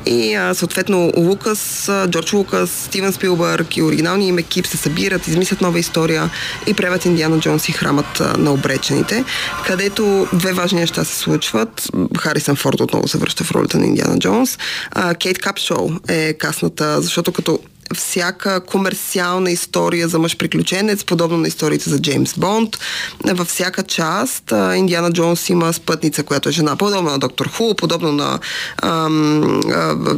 И 0.07 0.35
а, 0.35 0.55
съответно 0.55 1.13
Лукас, 1.17 1.91
Джордж 2.09 2.33
Лукас, 2.33 2.71
Стивен 2.71 3.13
Спилбърг 3.13 3.77
и 3.77 3.83
оригиналния 3.83 4.29
им 4.29 4.39
екип 4.39 4.67
се 4.67 4.77
събират, 4.77 5.29
измислят 5.29 5.61
нова 5.61 5.79
история 5.79 6.31
и 6.67 6.75
правят 6.75 7.05
Индиана 7.05 7.41
Джонс 7.41 7.69
и 7.69 7.73
храмът 7.73 8.23
на 8.39 8.53
обречените, 8.53 9.25
където 9.67 10.27
две 10.33 10.53
важни 10.53 10.81
неща 10.81 11.05
се 11.05 11.19
случват. 11.19 11.91
Харисън 12.19 12.57
Форд 12.57 12.81
отново 12.81 13.09
се 13.09 13.19
връща 13.19 13.45
в 13.45 13.53
ролята 13.53 13.79
на 13.79 13.87
Индиана 13.87 14.19
Джонс. 14.19 14.59
А, 14.91 15.15
Кейт 15.15 15.39
Капшоу 15.39 15.91
е 16.09 16.33
касната, 16.33 17.03
защото 17.03 17.33
като 17.33 17.59
всяка 17.95 18.61
комерциална 18.61 19.51
история 19.51 20.09
за 20.09 20.19
мъж 20.19 20.37
приключенец, 20.37 21.05
подобно 21.05 21.39
на 21.39 21.49
историите 21.49 21.91
за 21.91 22.01
Джеймс 22.01 22.35
Бонд. 22.39 22.79
Във 23.25 23.49
всяка 23.49 23.83
част 23.83 24.53
Индиана 24.77 25.13
Джонс 25.13 25.49
има 25.49 25.73
спътница, 25.73 26.23
която 26.23 26.49
е 26.49 26.53
жена, 26.53 26.77
подобно 26.77 27.11
на 27.11 27.19
Доктор 27.19 27.49
Ху, 27.49 27.75
подобно 27.75 28.13
на, 28.13 28.39
ам, 28.83 29.61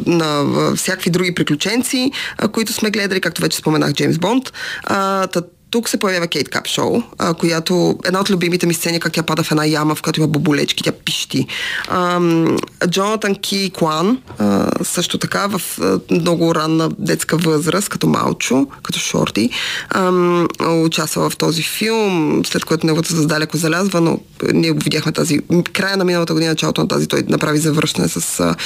на 0.06 0.44
всякакви 0.76 1.10
други 1.10 1.34
приключенци, 1.34 2.10
които 2.52 2.72
сме 2.72 2.90
гледали, 2.90 3.20
както 3.20 3.42
вече 3.42 3.58
споменах, 3.58 3.92
Джеймс 3.92 4.18
Бонд. 4.18 4.52
А, 4.84 5.26
тук 5.70 5.88
се 5.88 5.96
появява 5.96 6.26
Кейт 6.26 6.48
Кап 6.48 6.66
Шоу, 6.66 7.02
а, 7.18 7.34
която 7.34 7.98
една 8.04 8.20
от 8.20 8.30
любимите 8.30 8.66
ми 8.66 8.74
сцени, 8.74 9.00
как 9.00 9.12
тя 9.12 9.22
пада 9.22 9.42
в 9.42 9.50
една 9.50 9.66
яма, 9.66 9.94
в 9.94 10.02
която 10.02 10.20
има 10.20 10.28
боболечки, 10.28 10.82
тя 10.82 10.92
пищи. 10.92 11.46
А, 11.88 12.20
Джонатан 12.88 13.34
Ки 13.34 13.70
Клан, 13.70 14.18
а, 14.38 14.70
също 14.82 15.18
така 15.18 15.46
в 15.46 15.62
а, 15.80 15.98
много 16.10 16.54
ранна 16.54 16.90
детска 16.98 17.36
възраст, 17.36 17.88
като 17.88 18.06
малчо, 18.06 18.66
като 18.82 18.98
шорти, 18.98 19.50
а, 19.90 20.12
участва 20.84 21.30
в 21.30 21.36
този 21.36 21.62
филм, 21.62 22.42
след 22.46 22.64
което 22.64 22.86
неговото 22.86 23.08
създалеко 23.08 23.56
залязва, 23.56 24.00
но 24.00 24.20
ние 24.52 24.72
го 24.72 24.84
видяхме 24.84 25.12
тази, 25.12 25.40
края 25.72 25.96
на 25.96 26.04
миналата 26.04 26.32
година, 26.32 26.50
началото 26.50 26.80
на 26.80 26.88
тази, 26.88 27.08
той 27.08 27.22
направи 27.28 27.58
завръщане 27.58 28.08
с 28.08 28.20
uh, 28.20 28.56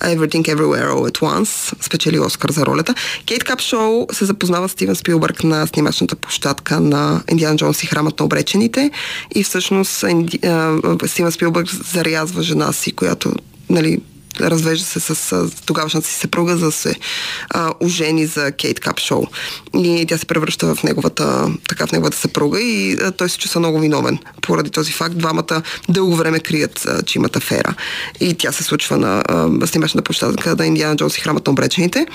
Everything 0.00 0.54
Everywhere 0.54 0.90
All 0.90 1.10
at 1.10 1.18
Once, 1.18 1.82
спечели 1.84 2.18
Оскар 2.18 2.50
за 2.50 2.66
ролята. 2.66 2.94
Кейт 3.26 3.44
Кап 3.44 3.60
Шоу 3.60 4.06
се 4.12 4.24
запознава 4.24 4.68
с 4.68 4.72
Стивен 4.72 4.96
Спилбърг 4.96 5.44
на 5.44 5.66
снимачната 5.66 6.16
площадка 6.16 6.43
площадка 6.44 6.80
на 6.80 7.22
Индиан 7.30 7.56
Джонс 7.56 7.82
и 7.82 7.86
храмът 7.86 8.18
на 8.18 8.24
обречените 8.24 8.90
и 9.34 9.44
всъщност 9.44 10.04
Стивен 11.06 11.32
Спилбърг 11.32 11.68
зарязва 11.70 12.42
жена 12.42 12.72
си, 12.72 12.92
която 12.92 13.32
нали, 13.70 14.00
развежда 14.40 14.84
се 14.84 15.00
с, 15.00 15.14
с 15.14 15.50
тогавашната 15.66 16.08
си 16.08 16.14
съпруга, 16.14 16.56
за 16.56 16.66
да 16.66 16.72
се 16.72 16.94
а, 17.50 17.72
ожени 17.80 18.26
за 18.26 18.52
Кейт 18.52 18.80
Кап 18.80 19.00
Шоу. 19.00 19.26
И 19.74 20.06
тя 20.08 20.18
се 20.18 20.26
превръща 20.26 20.74
в 20.74 20.82
неговата, 20.82 21.52
така, 21.68 21.86
в 21.86 21.92
неговата 21.92 22.16
съпруга 22.16 22.60
и 22.60 22.92
а, 22.92 23.10
той 23.10 23.28
се 23.28 23.38
чувства 23.38 23.60
много 23.60 23.80
виновен. 23.80 24.18
Поради 24.42 24.70
този 24.70 24.92
факт 24.92 25.18
двамата 25.18 25.62
дълго 25.88 26.16
време 26.16 26.40
крият, 26.40 26.86
а, 26.86 27.02
че 27.02 27.18
имат 27.18 27.36
афера. 27.36 27.74
И 28.20 28.34
тя 28.34 28.52
се 28.52 28.62
случва 28.62 28.96
на 28.96 29.22
а, 29.28 29.66
снимачната 29.66 30.04
площадка 30.04 30.56
на 30.58 30.66
Индиана 30.66 30.96
Джонс 30.96 31.16
и 31.16 31.20
храмът 31.20 31.46
на 31.46 31.52
обречените. 31.52 32.06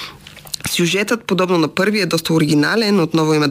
Сюжетът, 0.70 1.24
подобно 1.24 1.58
на 1.58 1.68
първия, 1.68 2.04
е 2.04 2.06
доста 2.06 2.34
оригинален. 2.34 3.00
Отново 3.00 3.34
има 3.34 3.50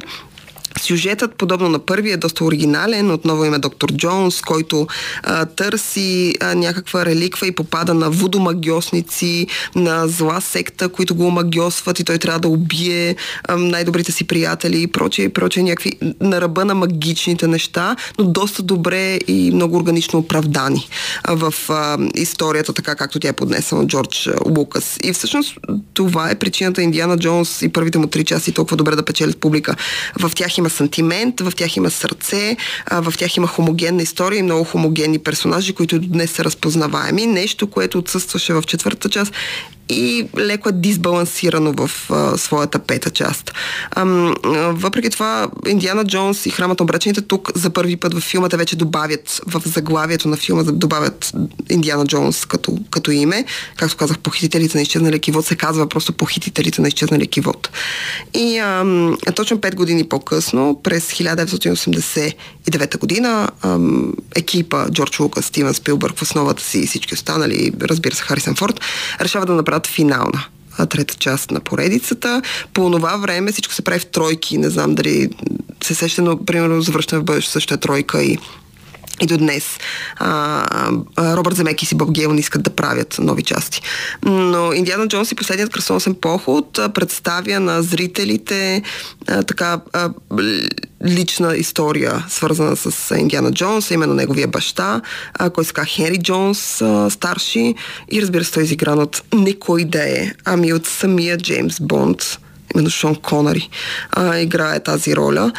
Сюжетът, 0.79 1.35
подобно 1.35 1.69
на 1.69 1.79
първия, 1.79 2.15
е 2.15 2.17
доста 2.17 2.45
оригинален. 2.45 3.11
Отново 3.11 3.45
има 3.45 3.59
доктор 3.59 3.93
Джонс, 3.93 4.41
който 4.41 4.87
а, 5.23 5.45
търси 5.45 6.35
а, 6.41 6.55
някаква 6.55 7.07
реликва 7.07 7.47
и 7.47 7.53
попада 7.53 7.95
на 7.95 8.11
вудомагиосници, 8.11 9.47
на 9.75 10.09
зла 10.09 10.41
секта, 10.41 10.89
които 10.89 11.15
го 11.15 11.27
омагиосват 11.27 12.01
и 12.01 12.05
той 12.05 12.19
трябва 12.19 12.41
да 12.41 12.49
убие 12.49 13.17
а, 13.49 13.57
най-добрите 13.57 14.13
си 14.13 14.25
приятели 14.25 14.83
и 14.83 14.87
прочие, 14.87 15.25
и 15.25 15.29
прочие 15.29 15.63
някакви 15.63 15.93
на 16.21 16.41
ръба 16.41 16.65
на 16.65 16.75
магичните 16.75 17.47
неща, 17.47 17.97
но 18.19 18.25
доста 18.25 18.63
добре 18.63 19.19
и 19.27 19.51
много 19.55 19.77
органично 19.77 20.19
оправдани 20.19 20.89
а, 21.25 21.35
в 21.35 21.55
а, 21.69 21.99
историята, 22.15 22.73
така 22.73 22.97
както 22.97 23.21
тя 23.21 23.29
е 23.29 23.33
поднесена 23.33 23.81
от 23.81 23.89
Джордж 23.89 24.29
Лукас. 24.47 24.99
И 25.03 25.13
всъщност 25.13 25.59
това 25.95 26.31
е 26.31 26.35
причината 26.35 26.83
Индиана 26.83 27.19
Джонс 27.19 27.63
и 27.63 27.69
първите 27.69 27.99
му 27.99 28.07
три 28.07 28.25
часа 28.25 28.51
и 28.51 28.53
толкова 28.53 28.77
добре 28.77 28.97
да 28.97 29.05
печелят 29.05 29.41
публика. 29.41 29.77
В 30.21 30.33
тях 30.35 30.59
има 30.59 30.68
сантимент, 30.71 31.41
в 31.41 31.53
тях 31.57 31.77
има 31.77 31.91
сърце, 31.91 32.57
в 32.93 33.15
тях 33.19 33.37
има 33.37 33.47
хомогенна 33.47 34.03
история 34.03 34.39
и 34.39 34.43
много 34.43 34.65
хомогенни 34.65 35.19
персонажи, 35.19 35.73
които 35.73 35.99
днес 35.99 36.31
са 36.31 36.45
разпознаваеми. 36.45 37.27
Нещо, 37.27 37.67
което 37.67 37.99
отсъстваше 37.99 38.55
в 38.55 38.63
четвъртата 38.63 39.09
част 39.09 39.33
и 39.89 40.29
леко 40.39 40.69
е 40.69 40.73
дисбалансирано 40.73 41.73
в 41.73 41.91
а, 42.11 42.39
своята 42.39 42.79
пета 42.79 43.11
част. 43.11 43.53
Ам, 43.97 44.35
въпреки 44.71 45.11
това, 45.11 45.49
Индиана 45.67 46.05
Джонс 46.05 46.47
и 46.47 46.51
Храмът 46.51 46.81
на 46.81 46.85
обречените 46.85 47.21
тук 47.21 47.51
за 47.55 47.71
първи 47.71 47.97
път 47.97 48.15
в 48.15 48.21
филма 48.21 48.49
те 48.49 48.57
вече 48.57 48.77
добавят 48.77 49.41
в 49.47 49.63
заглавието 49.65 50.29
на 50.29 50.37
филма, 50.37 50.63
добавят 50.63 51.33
Индиана 51.71 52.07
Джонс 52.07 52.45
като, 52.45 52.79
като 52.91 53.11
име. 53.11 53.45
Както 53.77 53.97
казах, 53.97 54.19
похитителите 54.19 54.79
на 54.79 54.83
изчезнали 54.83 55.19
кивот 55.19 55.47
се 55.47 55.57
казва 55.57 55.89
просто 55.89 56.13
похитителите 56.13 56.83
на 56.83 56.89
изчезнали 56.89 57.27
кивот. 57.27 57.71
И 58.35 58.59
ам, 58.59 59.17
точно 59.35 59.59
5 59.59 59.75
години 59.75 60.09
по-късно, 60.09 60.81
през 60.83 61.13
1989 61.13 62.99
година, 62.99 63.49
ам, 63.63 64.13
екипа 64.37 64.91
Джордж 64.91 65.21
Лукас, 65.21 65.45
Стивен 65.45 65.75
Спилбърг 65.75 66.19
в 66.19 66.23
основата 66.23 66.63
си 66.63 66.79
и 66.79 66.87
всички 66.87 67.15
останали, 67.15 67.73
разбира 67.81 68.15
се, 68.15 68.23
Харисън 68.23 68.55
Форд, 68.55 68.81
решава 69.21 69.47
да 69.47 69.53
направят 69.53 69.78
финална 69.87 70.45
трета 70.87 71.15
част 71.15 71.51
на 71.51 71.61
поредицата. 71.61 72.43
По 72.75 72.91
това 72.91 73.17
време 73.17 73.53
всичко 73.53 73.75
се 73.75 73.83
прави 73.83 74.01
в 74.01 74.07
тройки. 74.07 74.59
Не 74.59 74.71
знам 74.71 74.95
дали 74.95 75.31
се 75.85 75.95
сеща, 75.95 76.23
но 76.23 76.45
примерно 76.45 76.83
завръщане 76.83 77.21
в 77.21 77.25
бъдеще 77.25 77.51
също 77.51 77.75
е 77.75 77.77
тройка 77.77 78.23
и 78.23 78.39
и 79.21 79.27
до 79.27 79.37
днес 79.37 79.79
а, 80.17 80.91
Робърт 81.19 81.57
Земекис 81.57 81.93
и 81.93 81.95
Боб 81.95 82.11
Гейл 82.13 82.33
не 82.33 82.41
искат 82.41 82.63
да 82.63 82.71
правят 82.71 83.17
нови 83.19 83.43
части. 83.43 83.83
Но 84.23 84.73
Индиана 84.73 85.09
Джонс 85.09 85.33
и 85.33 85.35
последният 85.35 85.73
кръстоносен 85.73 86.15
поход 86.15 86.79
представя 86.95 87.61
на 87.61 87.83
зрителите 87.83 88.83
а, 89.27 89.43
така 89.43 89.81
а, 89.93 90.11
лична 91.05 91.57
история, 91.57 92.25
свързана 92.29 92.77
с 92.77 93.17
Индиана 93.17 93.53
Джонс, 93.53 93.91
именно 93.91 94.15
неговия 94.15 94.49
баща, 94.49 95.01
а, 95.35 95.51
който 95.51 95.69
се 95.69 95.75
казва 95.75 95.87
Хенри 95.87 96.19
Джонс, 96.19 96.83
а, 96.83 97.11
старши 97.11 97.75
и 98.13 98.23
разбира 98.23 98.45
се 98.45 98.53
той 98.53 98.63
е 98.63 98.65
изигран 98.65 98.99
от 98.99 99.23
не 99.35 99.59
кой 99.59 99.85
да 99.85 100.03
е, 100.03 100.33
ами 100.45 100.73
от 100.73 100.87
самия 100.87 101.39
Джеймс 101.39 101.81
Бонд, 101.81 102.39
именно 102.75 102.91
Шон 102.91 103.17
Конари 103.17 103.69
а, 104.11 104.39
играе 104.39 104.81
тази 104.81 105.17
роля. 105.17 105.53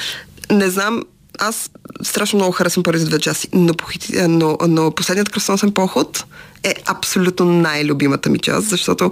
Не 0.52 0.70
знам, 0.70 1.04
аз 1.40 1.70
страшно 2.04 2.38
много 2.38 2.52
харесвам 2.52 2.84
първите 2.84 3.06
две 3.10 3.20
части, 3.20 3.48
но, 3.54 3.74
но, 4.28 4.58
но 4.68 4.92
последният 4.92 5.30
кръстоносен 5.30 5.72
поход 5.72 6.26
е 6.64 6.76
абсолютно 6.86 7.46
най-любимата 7.46 8.30
ми 8.30 8.40
част, 8.40 8.68
защото, 8.68 9.12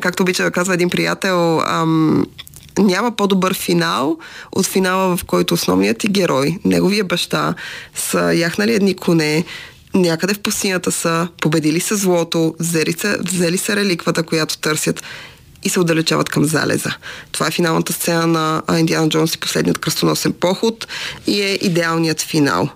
както 0.00 0.22
обича 0.22 0.42
да 0.42 0.50
казва 0.50 0.74
един 0.74 0.90
приятел, 0.90 1.60
ам, 1.60 2.26
няма 2.78 3.16
по-добър 3.16 3.54
финал 3.54 4.18
от 4.52 4.66
финала, 4.66 5.16
в 5.16 5.24
който 5.24 5.54
основният 5.54 5.98
ти 5.98 6.08
герой, 6.08 6.58
неговия 6.64 7.04
баща, 7.04 7.54
са 7.94 8.34
яхнали 8.34 8.74
едни 8.74 8.96
коне, 8.96 9.44
някъде 9.94 10.34
в 10.34 10.40
пустинята 10.40 10.92
са, 10.92 11.28
победили 11.42 11.80
са 11.80 11.96
злото, 11.96 12.54
взели 12.58 12.92
са, 12.92 13.18
взели 13.24 13.58
са 13.58 13.76
реликвата, 13.76 14.22
която 14.22 14.58
търсят 14.58 15.02
и 15.62 15.68
се 15.68 15.80
отдалечават 15.80 16.28
към 16.28 16.44
залеза. 16.44 16.96
Това 17.32 17.46
е 17.46 17.50
финалната 17.50 17.92
сцена 17.92 18.26
на 18.26 18.80
Индиана 18.80 19.08
Джонс 19.08 19.34
и 19.34 19.38
последният 19.38 19.78
кръстоносен 19.78 20.32
поход 20.32 20.86
и 21.26 21.42
е 21.42 21.58
идеалният 21.62 22.20
финал. 22.20 22.68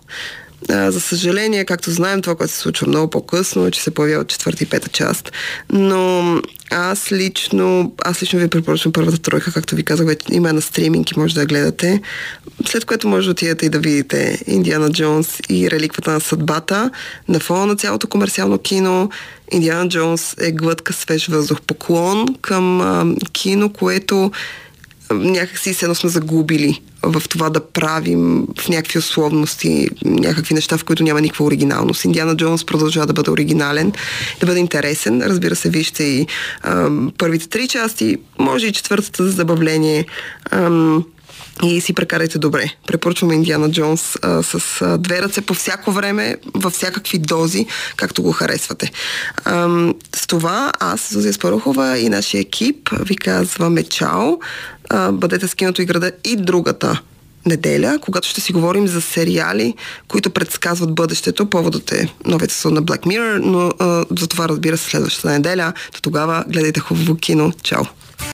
За 0.68 1.01
съжаление, 1.01 1.64
както 1.64 1.90
знаем, 1.90 2.22
това, 2.22 2.35
което 2.35 2.53
се 2.53 2.59
случва 2.59 2.87
много 2.87 3.11
по-късно, 3.11 3.66
е, 3.66 3.70
че 3.70 3.83
се 3.83 3.90
появява 3.90 4.25
четвърта 4.25 4.64
и 4.64 4.66
пета 4.66 4.88
част. 4.88 5.33
Но 5.72 6.40
аз 6.70 7.12
лично, 7.12 7.94
аз 8.05 8.22
лично 8.22 8.38
ви 8.38 8.48
препоръчвам 8.48 8.92
първата 8.92 9.18
тройка, 9.18 9.53
както 9.53 9.77
ви 9.77 9.85
казах, 9.85 10.07
вече 10.07 10.27
има 10.31 10.53
на 10.53 10.61
стриминг 10.61 11.11
и 11.11 11.18
може 11.18 11.35
да 11.35 11.40
я 11.40 11.46
гледате. 11.46 12.01
След 12.66 12.85
което 12.85 13.09
може 13.09 13.27
да 13.27 13.31
отидете 13.31 13.66
и 13.66 13.68
да 13.68 13.79
видите 13.79 14.38
Индиана 14.46 14.92
Джонс 14.92 15.40
и 15.48 15.70
реликвата 15.70 16.11
на 16.11 16.20
съдбата 16.20 16.90
на 17.29 17.40
фона 17.40 17.66
на 17.66 17.77
цялото 17.77 18.07
комерциално 18.07 18.59
кино. 18.59 19.11
Индиана 19.53 19.88
Джонс 19.88 20.35
е 20.40 20.53
глътка 20.53 20.92
свеж 20.92 21.27
въздух. 21.27 21.61
Поклон 21.61 22.27
към 22.40 22.81
а, 22.81 23.14
кино, 23.33 23.72
което 23.72 24.31
някакси 25.14 25.75
се 25.75 25.85
едно 25.85 25.94
сме 25.94 26.11
загубили 26.11 26.81
в 27.03 27.22
това 27.29 27.51
да 27.51 27.61
правим 27.61 28.46
в 28.61 28.68
някакви 28.68 28.98
условности 28.98 29.88
някакви 30.05 30.55
неща, 30.55 30.79
в 30.79 30.85
които 30.85 31.03
няма 31.03 31.20
никаква 31.20 31.44
оригиналност. 31.44 32.05
Индиана 32.05 32.37
Джонс 32.37 32.64
продължава 32.64 33.07
да 33.07 33.12
бъде 33.12 33.31
оригинален, 33.31 33.92
да 34.40 34.46
бъде 34.46 34.61
интересен. 34.61 35.22
Разбира 35.22 35.57
се, 35.57 35.70
вижте 35.70 36.05
и 36.05 36.27
ам, 36.62 37.12
първите 37.18 37.48
три 37.48 37.68
части, 37.68 38.16
може 38.38 38.66
и 38.66 38.72
четвъртата 38.72 39.25
за 39.25 39.31
забавление. 39.31 40.07
Ам, 40.51 41.05
и 41.62 41.80
си 41.80 41.92
прекарайте 41.92 42.38
добре. 42.38 42.74
Препоръчваме 42.86 43.34
Индиана 43.34 43.70
Джонс 43.70 44.16
а, 44.22 44.42
с 44.42 44.82
а, 44.82 44.98
две 44.98 45.22
ръце 45.22 45.40
по 45.40 45.54
всяко 45.54 45.92
време, 45.92 46.36
във 46.54 46.72
всякакви 46.72 47.18
дози, 47.18 47.66
както 47.96 48.22
го 48.22 48.32
харесвате. 48.32 48.90
А, 49.44 49.68
с 50.16 50.26
това 50.26 50.72
аз, 50.80 51.12
Зузия 51.12 51.32
Спарухова 51.32 51.98
и 51.98 52.08
нашия 52.08 52.40
екип 52.40 52.90
ви 53.00 53.16
казваме 53.16 53.82
чао. 53.82 54.38
А, 54.90 55.12
бъдете 55.12 55.48
с 55.48 55.54
киното 55.54 55.82
и 55.82 55.84
града 55.84 56.12
и 56.24 56.36
другата 56.36 57.00
неделя, 57.46 57.98
когато 58.00 58.28
ще 58.28 58.40
си 58.40 58.52
говорим 58.52 58.86
за 58.86 59.00
сериали, 59.00 59.74
които 60.08 60.30
предсказват 60.30 60.94
бъдещето. 60.94 61.50
Поводът 61.50 61.92
е 61.92 62.08
новите 62.24 62.54
сезон 62.54 62.74
на 62.74 62.82
Black 62.82 63.06
Mirror, 63.06 63.40
но 63.42 63.72
а, 63.78 64.04
за 64.18 64.26
това 64.26 64.48
разбира 64.48 64.76
се 64.76 64.90
следващата 64.90 65.30
неделя. 65.30 65.72
До 65.94 66.00
тогава 66.00 66.44
гледайте 66.48 66.80
хубаво 66.80 67.16
кино. 67.16 67.52
Чао! 67.62 67.84